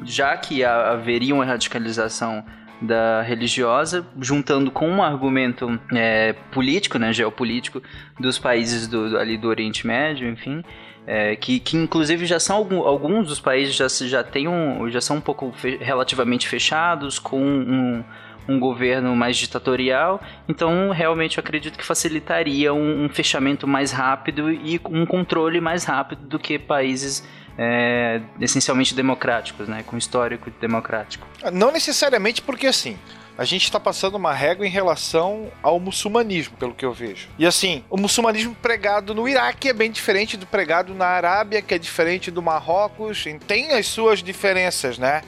já 0.03 0.35
que 0.37 0.63
ha- 0.63 0.91
haveria 0.91 1.33
uma 1.33 1.45
radicalização 1.45 2.43
da 2.81 3.21
religiosa, 3.21 4.05
juntando 4.19 4.71
com 4.71 4.89
um 4.89 5.03
argumento 5.03 5.79
é, 5.93 6.33
político, 6.51 6.97
né, 6.97 7.13
geopolítico, 7.13 7.81
dos 8.19 8.39
países 8.39 8.87
do, 8.87 9.17
ali 9.17 9.37
do 9.37 9.47
Oriente 9.47 9.85
Médio, 9.85 10.27
enfim, 10.27 10.63
é, 11.05 11.35
que, 11.35 11.59
que 11.59 11.77
inclusive 11.77 12.25
já 12.25 12.39
são 12.39 12.55
algum- 12.55 12.81
alguns 12.81 13.27
dos 13.27 13.39
países 13.39 13.75
já, 13.75 13.87
já 14.07 14.23
tem 14.23 14.47
um, 14.47 14.89
já 14.89 14.99
são 14.99 15.17
um 15.17 15.21
pouco 15.21 15.51
fe- 15.51 15.77
relativamente 15.79 16.47
fechados, 16.47 17.19
com 17.19 17.39
um, 17.39 18.03
um 18.47 18.59
governo 18.59 19.15
mais 19.15 19.37
ditatorial, 19.37 20.19
então 20.49 20.89
realmente 20.89 21.37
eu 21.37 21.41
acredito 21.43 21.77
que 21.77 21.85
facilitaria 21.85 22.73
um, 22.73 23.05
um 23.05 23.09
fechamento 23.09 23.67
mais 23.67 23.91
rápido 23.91 24.51
e 24.51 24.81
um 24.85 25.05
controle 25.05 25.61
mais 25.61 25.83
rápido 25.85 26.21
do 26.27 26.39
que 26.39 26.57
países 26.57 27.23
é, 27.57 28.21
essencialmente 28.39 28.93
democráticos, 28.93 29.67
né, 29.67 29.83
com 29.85 29.97
histórico 29.97 30.51
democrático. 30.59 31.27
Não 31.51 31.71
necessariamente 31.71 32.41
porque 32.41 32.67
assim. 32.67 32.97
A 33.37 33.45
gente 33.45 33.63
está 33.63 33.79
passando 33.79 34.15
uma 34.15 34.33
régua 34.33 34.67
em 34.67 34.69
relação 34.69 35.51
ao 35.63 35.79
muçulmanismo, 35.79 36.55
pelo 36.57 36.75
que 36.75 36.85
eu 36.85 36.93
vejo. 36.93 37.29
E 37.39 37.45
assim, 37.45 37.83
o 37.89 37.97
muçulmanismo 37.97 38.53
pregado 38.53 39.15
no 39.15 39.27
Iraque 39.27 39.69
é 39.69 39.73
bem 39.73 39.89
diferente 39.89 40.37
do 40.37 40.45
pregado 40.45 40.93
na 40.93 41.07
Arábia, 41.07 41.61
que 41.61 41.73
é 41.73 41.79
diferente 41.79 42.29
do 42.29 42.41
Marrocos. 42.41 43.23
Tem 43.47 43.71
as 43.71 43.87
suas 43.87 44.21
diferenças, 44.21 44.97
né? 44.97 45.23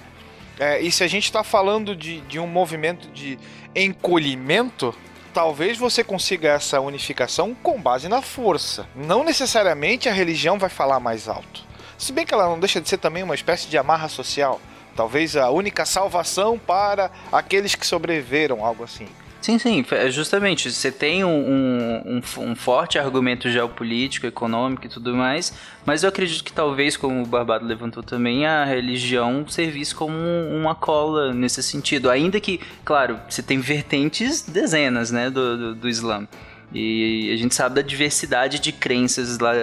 É, 0.60 0.80
e 0.82 0.92
se 0.92 1.04
a 1.04 1.08
gente 1.08 1.24
está 1.24 1.44
falando 1.44 1.96
de, 1.96 2.22
de 2.22 2.40
um 2.40 2.46
movimento 2.46 3.08
de 3.08 3.40
encolhimento, 3.76 4.94
talvez 5.34 5.78
você 5.78 6.04
consiga 6.04 6.50
essa 6.50 6.80
unificação 6.80 7.56
com 7.56 7.82
base 7.82 8.08
na 8.08 8.22
força. 8.22 8.88
Não 8.96 9.24
necessariamente 9.24 10.08
a 10.08 10.14
religião 10.14 10.60
vai 10.60 10.70
falar 10.70 11.00
mais 11.00 11.28
alto. 11.28 11.66
Se 12.04 12.12
bem 12.12 12.26
que 12.26 12.34
ela 12.34 12.50
não 12.50 12.60
deixa 12.60 12.82
de 12.82 12.90
ser 12.90 12.98
também 12.98 13.24
uma 13.24 13.34
espécie 13.34 13.70
de 13.70 13.78
amarra 13.78 14.10
social. 14.10 14.60
Talvez 14.94 15.38
a 15.38 15.50
única 15.50 15.86
salvação 15.86 16.60
para 16.60 17.10
aqueles 17.32 17.76
que 17.76 17.88
sobreviveram, 17.88 18.66
algo 18.66 18.84
assim. 18.84 19.08
Sim, 19.42 19.58
sim, 19.58 19.86
justamente. 20.10 20.70
Você 20.70 20.92
tem 20.92 21.24
um, 21.24 22.02
um, 22.06 22.22
um, 22.40 22.56
forte 22.58 23.00
argumento 23.00 23.50
geopolítico, 23.50 24.28
econômico 24.28 24.86
e 24.86 24.90
tudo 24.90 25.16
mais, 25.16 25.54
mas 25.86 26.04
eu 26.04 26.10
acredito 26.10 26.44
que 26.44 26.52
talvez, 26.52 26.98
como 26.98 27.24
o 27.24 27.26
Barbado 27.26 27.66
levantou 27.66 28.04
também, 28.04 28.46
a 28.46 28.66
religião 28.66 29.48
servisse 29.48 29.96
como 29.96 30.14
um- 30.14 30.60
uma 30.60 30.76
cola 30.76 31.34
nesse 31.34 31.64
sentido. 31.64 32.10
Ainda 32.10 32.38
que, 32.42 32.60
claro, 32.84 33.18
você 33.30 33.42
tem 33.42 33.60
vertentes 33.60 34.42
dezenas 34.42 35.10
né, 35.10 35.30
do, 35.30 35.58
do, 35.58 35.76
do 35.76 35.90
Islã. 35.90 36.28
E 36.74 37.32
a 37.32 37.38
gente 37.38 37.56
sabe 37.56 37.76
da 37.76 37.82
diversidade 37.82 38.60
de 38.60 38.72
crenças 38.74 39.38
lá 39.40 39.54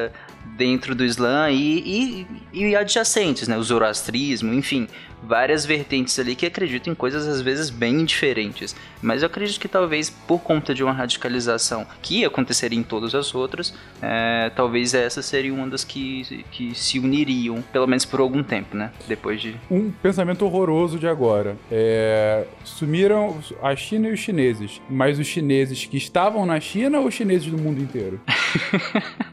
dentro 0.56 0.94
do 0.94 1.04
Islã 1.04 1.50
e, 1.50 2.26
e, 2.52 2.66
e 2.66 2.76
adjacentes, 2.76 3.48
né? 3.48 3.56
O 3.56 3.62
zoroastrismo, 3.62 4.52
enfim, 4.52 4.86
várias 5.22 5.64
vertentes 5.64 6.18
ali 6.18 6.34
que 6.34 6.46
acreditam 6.46 6.92
em 6.92 6.96
coisas 6.96 7.26
às 7.26 7.40
vezes 7.40 7.70
bem 7.70 8.04
diferentes. 8.04 8.74
Mas 9.02 9.22
eu 9.22 9.26
acredito 9.26 9.58
que 9.60 9.68
talvez 9.68 10.10
por 10.10 10.40
conta 10.40 10.74
de 10.74 10.82
uma 10.82 10.92
radicalização 10.92 11.86
que 12.02 12.24
aconteceria 12.24 12.78
em 12.78 12.82
todas 12.82 13.14
as 13.14 13.34
outras, 13.34 13.74
é, 14.02 14.50
talvez 14.54 14.94
essa 14.94 15.22
seria 15.22 15.52
uma 15.52 15.66
das 15.66 15.84
que, 15.84 16.44
que 16.50 16.74
se 16.74 16.98
uniriam, 16.98 17.62
pelo 17.72 17.86
menos 17.86 18.04
por 18.04 18.20
algum 18.20 18.42
tempo, 18.42 18.76
né? 18.76 18.90
Depois 19.06 19.40
de. 19.40 19.54
Um 19.70 19.90
pensamento 19.90 20.44
horroroso 20.44 20.98
de 20.98 21.08
agora. 21.08 21.56
É, 21.70 22.46
sumiram 22.64 23.38
a 23.62 23.74
China 23.76 24.08
e 24.08 24.12
os 24.12 24.20
chineses, 24.20 24.80
mas 24.88 25.18
os 25.18 25.26
chineses 25.26 25.84
que 25.84 25.96
estavam 25.96 26.44
na 26.44 26.60
China 26.60 27.00
ou 27.00 27.06
os 27.06 27.14
chineses 27.14 27.50
do 27.50 27.58
mundo 27.58 27.80
inteiro? 27.80 28.20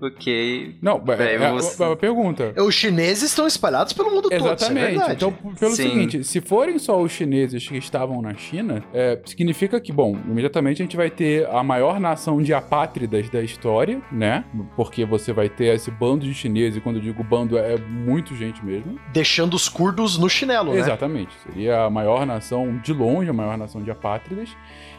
Ok. 0.00 0.76
Não, 0.82 0.98
Bem, 0.98 1.16
é, 1.18 1.34
é, 1.34 1.50
você- 1.52 1.82
é 1.82 1.86
uma 1.86 1.96
pergunta. 1.96 2.54
Os 2.58 2.74
chineses 2.74 3.24
estão 3.30 3.46
espalhados 3.46 3.92
pelo 3.92 4.10
mundo 4.10 4.28
todo, 4.28 4.34
isso 4.34 4.46
é 4.48 4.52
Exatamente. 4.52 4.86
verdade. 4.86 5.12
então, 5.14 5.32
pelo 5.32 5.74
Sim. 5.74 5.82
seguinte, 5.82 6.24
se 6.24 6.40
forem 6.40 6.78
só 6.78 7.00
os 7.00 7.12
chineses 7.12 7.66
que 7.66 7.76
estavam 7.76 8.20
na 8.20 8.34
China, 8.34 8.82
é, 8.92 9.20
significa 9.24 9.80
que, 9.80 9.92
bom, 9.92 10.16
imediatamente 10.28 10.82
a 10.82 10.84
gente 10.84 10.96
vai 10.96 11.10
ter 11.10 11.46
a 11.48 11.62
maior 11.62 11.98
nação 12.00 12.42
de 12.42 12.52
apátridas 12.52 13.28
da 13.30 13.40
história, 13.42 14.00
né? 14.12 14.44
Porque 14.76 15.04
você 15.04 15.32
vai 15.32 15.48
ter 15.48 15.74
esse 15.74 15.90
bando 15.90 16.24
de 16.26 16.34
chineses, 16.34 16.76
e 16.76 16.80
quando 16.80 16.96
eu 16.96 17.02
digo 17.02 17.22
bando, 17.24 17.56
é 17.56 17.76
muito 17.78 18.34
gente 18.36 18.64
mesmo. 18.64 18.98
Deixando 19.12 19.54
os 19.54 19.68
curdos 19.68 20.18
no 20.18 20.28
chinelo, 20.28 20.72
né? 20.72 20.78
Exatamente. 20.80 21.32
Seria 21.46 21.84
a 21.84 21.90
maior 21.90 22.26
nação, 22.26 22.78
de 22.82 22.92
longe, 22.92 23.30
a 23.30 23.32
maior 23.32 23.56
nação 23.56 23.82
de 23.82 23.90
apátridas. 23.90 24.50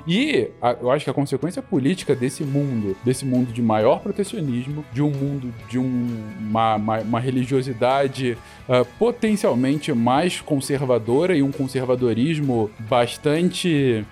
E 0.08 0.50
a- 0.62 0.76
eu 0.82 0.92
acho 0.92 1.04
que 1.04 1.10
a 1.10 1.14
consequência 1.14 1.62
política 1.62 2.16
desse 2.16 2.44
mundo, 2.44 2.96
desse 3.04 3.26
mundo 3.26 3.52
de 3.52 3.62
maior 3.62 4.00
protecionismo, 4.02 4.86
de 4.94 5.02
um 5.02 5.10
mundo 5.10 5.52
de 5.70 5.80
um- 5.80 6.24
uma, 6.40 6.76
uma- 6.76 7.00
uma 7.00 7.20
religiosidade 7.20 8.38
ah, 8.70 8.86
potencialmente 9.00 9.92
mais 9.94 10.42
conservadora 10.42 11.36
e 11.36 11.42
um 11.42 11.52
conservadorismo 11.52 12.70
bastante. 12.88 14.06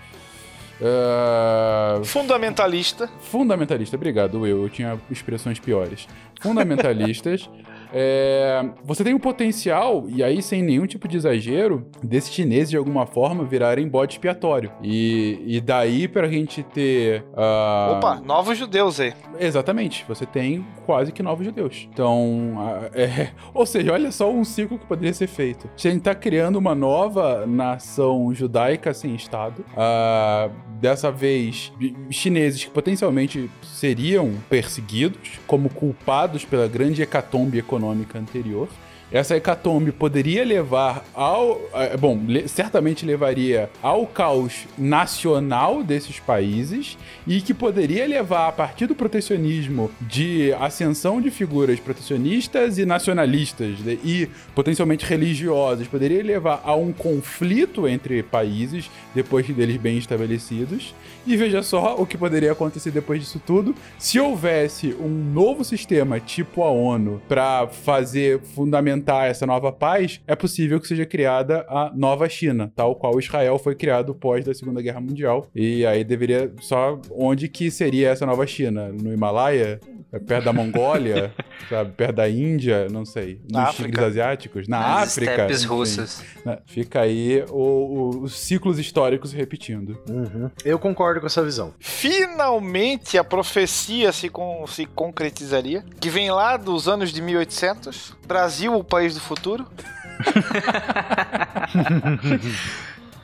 ah, 0.81 2.01
Fundamentalista. 2.03 3.09
fundamentalista, 3.21 3.95
obrigado, 3.95 4.41
Will. 4.41 4.63
Eu 4.63 4.69
tinha 4.69 4.99
expressões 5.11 5.59
piores. 5.59 6.07
Fundamentalistas. 6.41 7.49
é, 7.93 8.65
você 8.83 9.03
tem 9.03 9.13
o 9.13 9.19
potencial, 9.19 10.05
e 10.07 10.23
aí 10.23 10.41
sem 10.41 10.63
nenhum 10.63 10.87
tipo 10.87 11.07
de 11.07 11.15
exagero, 11.17 11.85
desses 12.01 12.33
chineses 12.33 12.71
de 12.71 12.77
alguma 12.77 13.05
forma 13.05 13.43
virarem 13.43 13.87
bode 13.87 14.13
expiatório. 14.13 14.71
E, 14.81 15.39
e 15.45 15.61
daí 15.61 16.07
pra 16.07 16.27
gente 16.27 16.63
ter. 16.63 17.23
ah, 17.37 17.93
Opa, 17.97 18.15
novos 18.25 18.57
judeus 18.57 18.99
aí. 18.99 19.13
Exatamente, 19.39 20.03
você 20.07 20.25
tem 20.25 20.65
quase 20.85 21.11
que 21.11 21.21
novos 21.21 21.45
judeus. 21.45 21.87
Então, 21.93 22.55
a- 22.57 22.89
é, 22.99 23.29
ou 23.53 23.65
seja, 23.65 23.93
olha 23.93 24.11
só 24.11 24.31
um 24.31 24.43
ciclo 24.43 24.79
que 24.79 24.85
poderia 24.85 25.13
ser 25.13 25.27
feito. 25.27 25.69
A 25.77 25.79
gente 25.79 26.01
tá 26.01 26.15
criando 26.15 26.55
uma 26.57 26.73
nova 26.73 27.45
nação 27.45 28.33
judaica 28.33 28.93
sem 28.93 29.13
Estado. 29.13 29.63
Ah, 29.77 30.49
dessa 30.81 31.11
vez, 31.11 31.71
chineses 32.09 32.63
que 32.65 32.71
potencialmente 32.71 33.49
seriam 33.61 34.31
perseguidos 34.49 35.39
como 35.45 35.69
culpados 35.69 36.43
pela 36.43 36.67
grande 36.67 37.01
hecatombe 37.01 37.59
econômica 37.59 37.82
anterior. 38.15 38.67
Essa 39.13 39.37
hecatombe 39.37 39.91
poderia 39.91 40.43
levar 40.43 41.05
ao. 41.13 41.61
eh, 41.75 41.95
Bom, 41.95 42.19
certamente 42.47 43.05
levaria 43.05 43.69
ao 43.79 44.07
caos 44.07 44.65
nacional 44.75 45.83
desses 45.83 46.19
países 46.19 46.97
e 47.27 47.39
que 47.39 47.53
poderia 47.53 48.07
levar, 48.07 48.47
a 48.47 48.51
partir 48.51 48.87
do 48.87 48.95
protecionismo, 48.95 49.91
de 50.01 50.51
ascensão 50.53 51.21
de 51.21 51.29
figuras 51.29 51.79
protecionistas 51.79 52.79
e 52.79 52.85
nacionalistas 52.85 53.77
né, 53.81 53.99
e 54.03 54.27
potencialmente 54.55 55.05
religiosas, 55.05 55.87
poderia 55.87 56.23
levar 56.23 56.63
a 56.65 56.75
um 56.75 56.91
conflito 56.91 57.87
entre 57.87 58.23
países 58.23 58.89
depois 59.13 59.45
deles 59.47 59.77
bem 59.77 59.99
estabelecidos. 59.99 60.95
E 61.27 61.37
veja 61.37 61.61
só 61.61 61.95
o 61.99 62.05
que 62.07 62.17
poderia 62.17 62.51
acontecer 62.51 62.89
depois 62.89 63.21
disso 63.21 63.39
tudo 63.45 63.75
se 63.99 64.19
houvesse 64.19 64.87
um 64.99 65.07
novo 65.07 65.63
sistema 65.63 66.19
tipo 66.19 66.63
a 66.63 66.71
ONU 66.71 67.21
para 67.29 67.67
fazer 67.67 68.41
fundamentar 68.55 69.02
essa 69.11 69.45
nova 69.45 69.71
paz, 69.71 70.21
é 70.27 70.35
possível 70.35 70.79
que 70.79 70.87
seja 70.87 71.05
criada 71.05 71.65
a 71.69 71.91
nova 71.95 72.27
China, 72.29 72.71
tal 72.75 72.95
qual 72.95 73.19
Israel 73.19 73.57
foi 73.59 73.75
criado 73.75 74.13
pós 74.15 74.45
da 74.45 74.53
Segunda 74.53 74.81
Guerra 74.81 75.01
Mundial. 75.01 75.47
E 75.55 75.85
aí 75.85 76.03
deveria 76.03 76.51
só 76.61 76.99
onde 77.11 77.47
que 77.47 77.69
seria 77.71 78.09
essa 78.09 78.25
nova 78.25 78.45
China? 78.47 78.89
No 78.89 79.11
Himalaia? 79.13 79.79
É 80.11 80.19
Perto 80.19 80.45
da 80.45 80.53
Mongólia, 80.53 81.33
sabe? 81.67 81.91
Perto 81.93 82.15
da 82.17 82.29
Índia, 82.29 82.87
não 82.87 83.03
sei. 83.03 83.39
Nos 83.45 83.51
Na 83.51 83.63
África. 83.63 84.05
asiáticos, 84.05 84.67
na 84.67 84.79
Nas 84.79 85.09
África. 85.13 85.31
estepes 85.31 85.63
russas. 85.65 86.23
Né? 86.45 86.59
Fica 86.67 87.01
aí 87.01 87.43
o- 87.49 87.55
o- 87.55 88.21
os 88.21 88.37
ciclos 88.37 88.77
históricos 88.77 89.31
se 89.31 89.35
repetindo. 89.35 89.97
Uhum. 90.07 90.51
Eu 90.63 90.77
concordo 90.77 91.19
com 91.19 91.25
essa 91.25 91.43
visão. 91.43 91.73
Finalmente 91.79 93.17
a 93.17 93.23
profecia 93.23 94.11
se, 94.11 94.29
con- 94.29 94.65
se 94.67 94.85
concretizaria. 94.85 95.83
Que 95.99 96.09
vem 96.09 96.29
lá 96.31 96.57
dos 96.57 96.87
anos 96.87 97.11
de 97.11 97.19
1800. 97.21 98.15
Brasil, 98.27 98.82
o 98.83 98.85
país 98.85 99.15
do 99.15 99.21
futuro. 99.21 99.65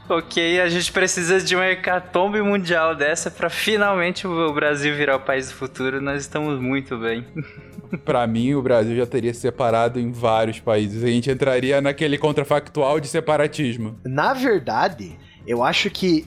Ok, 0.10 0.60
a 0.60 0.68
gente 0.68 0.92
precisa 0.92 1.40
de 1.40 1.56
uma 1.56 1.68
hecatombe 1.68 2.42
mundial 2.42 2.96
dessa 2.96 3.30
pra 3.30 3.48
finalmente 3.48 4.26
o 4.26 4.52
Brasil 4.52 4.96
virar 4.96 5.18
o 5.18 5.20
país 5.20 5.50
do 5.50 5.54
futuro. 5.54 6.02
Nós 6.02 6.22
estamos 6.22 6.60
muito 6.60 6.98
bem. 6.98 7.28
Pra 8.04 8.26
mim, 8.26 8.56
o 8.56 8.62
Brasil 8.62 8.96
já 8.96 9.06
teria 9.06 9.34
se 9.34 9.42
separado 9.42 10.00
em 10.00 10.12
vários 10.12 10.60
países. 10.60 11.04
A 11.04 11.08
gente 11.08 11.30
entraria 11.30 11.80
naquele 11.80 12.18
contrafactual 12.18 13.00
de 13.00 13.08
separatismo. 13.08 14.00
Na 14.04 14.34
verdade, 14.34 15.18
eu 15.46 15.64
acho 15.64 15.90
que 15.90 16.26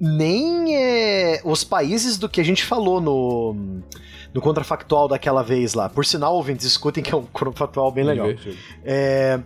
nem 0.00 0.76
é, 0.76 1.40
os 1.44 1.62
países 1.62 2.18
do 2.18 2.28
que 2.28 2.40
a 2.40 2.44
gente 2.44 2.64
falou 2.64 3.00
no, 3.00 3.82
no 4.36 4.42
contrafactual 4.42 5.08
daquela 5.08 5.42
vez 5.42 5.72
lá. 5.72 5.88
Por 5.88 6.04
sinal, 6.04 6.34
ouvintes, 6.34 6.66
escutem 6.66 7.02
que 7.02 7.10
é 7.10 7.16
um 7.16 7.22
contrafactual 7.24 7.90
bem 7.90 8.04
legal. 8.04 8.26
É, 8.84 9.40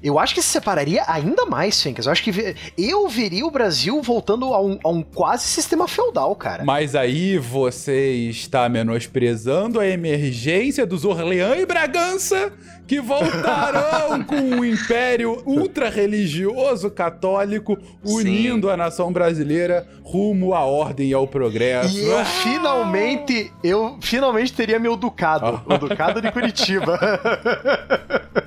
eu 0.00 0.20
acho 0.20 0.34
que 0.36 0.40
se 0.40 0.46
separaria 0.48 1.02
ainda 1.08 1.44
mais, 1.46 1.82
Fencas. 1.82 2.06
Eu 2.06 2.12
acho 2.12 2.22
que 2.22 2.30
ve- 2.30 2.54
eu 2.78 3.08
veria 3.08 3.44
o 3.44 3.50
Brasil 3.50 4.00
voltando 4.00 4.54
a 4.54 4.62
um, 4.62 4.78
a 4.84 4.88
um 4.88 5.02
quase 5.02 5.42
sistema 5.48 5.88
feudal, 5.88 6.34
cara. 6.36 6.64
Mas 6.64 6.94
aí 6.94 7.38
você 7.38 8.12
está 8.30 8.68
menosprezando 8.68 9.80
a 9.80 9.86
emergência 9.86 10.86
dos 10.86 11.04
Orleans 11.04 11.58
e 11.60 11.66
Bragança, 11.66 12.52
que 12.86 13.00
voltarão 13.00 14.22
com 14.24 14.36
um 14.36 14.64
império 14.64 15.42
ultra-religioso 15.44 16.90
católico, 16.90 17.76
unindo 18.04 18.70
a 18.70 18.76
nação 18.76 19.12
brasileira 19.12 19.86
rumo 20.02 20.54
à 20.54 20.64
ordem 20.64 21.08
e 21.08 21.14
ao 21.14 21.26
progresso. 21.26 21.98
E 21.98 22.06
eu 22.06 22.24
finalmente, 22.24 23.52
eu 23.62 23.98
finalmente 24.00 24.52
teria 24.52 24.78
meu 24.78 24.96
ducado, 24.96 25.62
o 25.66 25.78
ducado 25.78 26.22
de 26.22 26.30
Curitiba. 26.30 26.98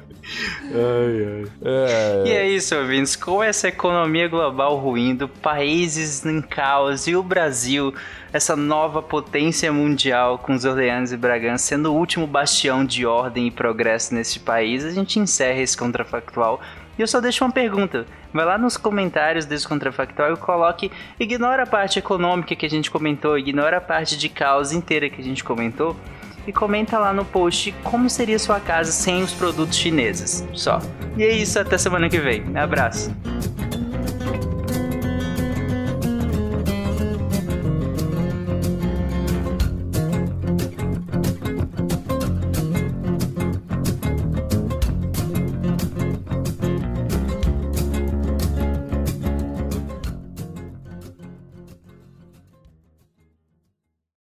É, 0.72 2.24
E 2.26 2.32
é 2.32 2.48
isso, 2.48 2.76
ouvintes. 2.76 3.16
Com 3.16 3.44
essa 3.44 3.68
economia 3.68 4.28
global 4.28 4.78
ruindo, 4.78 5.28
países 5.28 6.26
em 6.26 6.42
caos 6.42 7.08
e 7.08 7.16
o 7.16 7.24
Brasil, 7.24 7.94
essa 8.32 8.56
nova 8.56 9.02
potência 9.02 9.72
mundial 9.72 10.38
com 10.38 10.54
os 10.54 10.66
Orleans 10.66 11.12
e 11.12 11.18
Bragança 11.18 11.66
sendo 11.66 11.92
o 11.92 11.96
último 11.96 12.28
bastião 12.28 12.86
de 12.86 13.06
ordem 13.06 13.48
e 13.48 13.52
progresso 13.52 14.14
neste 14.14 14.40
país, 14.40 14.86
a 14.86 14.92
gente 14.92 15.20
encerra 15.20 15.60
esse 15.60 15.78
contrafactual. 15.78 16.62
E 16.98 17.02
eu 17.02 17.08
só 17.08 17.22
deixo 17.22 17.46
uma 17.46 17.52
pergunta. 17.52 18.06
Vai 18.34 18.46
lá 18.46 18.58
nos 18.58 18.76
comentários 18.76 19.46
desse 19.46 19.68
contrafactual 19.68 20.34
e 20.34 20.38
coloque. 20.38 20.92
Ignora 21.20 21.64
a 21.64 21.66
parte 21.66 21.98
econômica 21.98 22.56
que 22.56 22.66
a 22.66 22.70
gente 22.70 22.92
comentou, 22.92 23.38
ignora 23.38 23.78
a 23.78 23.82
parte 23.82 24.18
de 24.18 24.30
caos 24.30 24.72
inteira 24.72 25.10
que 25.10 25.22
a 25.22 25.24
gente 25.24 25.44
comentou. 25.44 25.96
E 26.48 26.52
comenta 26.52 26.98
lá 26.98 27.14
no 27.14 27.26
post 27.26 27.72
como 27.84 28.10
seria 28.10 28.40
sua 28.40 28.60
casa 28.60 28.92
sem 28.92 29.22
os 29.22 29.34
produtos 29.34 29.78
chineses. 29.78 30.46
Só. 30.54 30.80
E 31.18 31.24
é 31.24 31.32
isso, 31.32 31.60
até 31.60 31.78
semana 31.78 32.10
que 32.10 32.20
vem. 32.20 32.44
Abraço. 32.58 33.14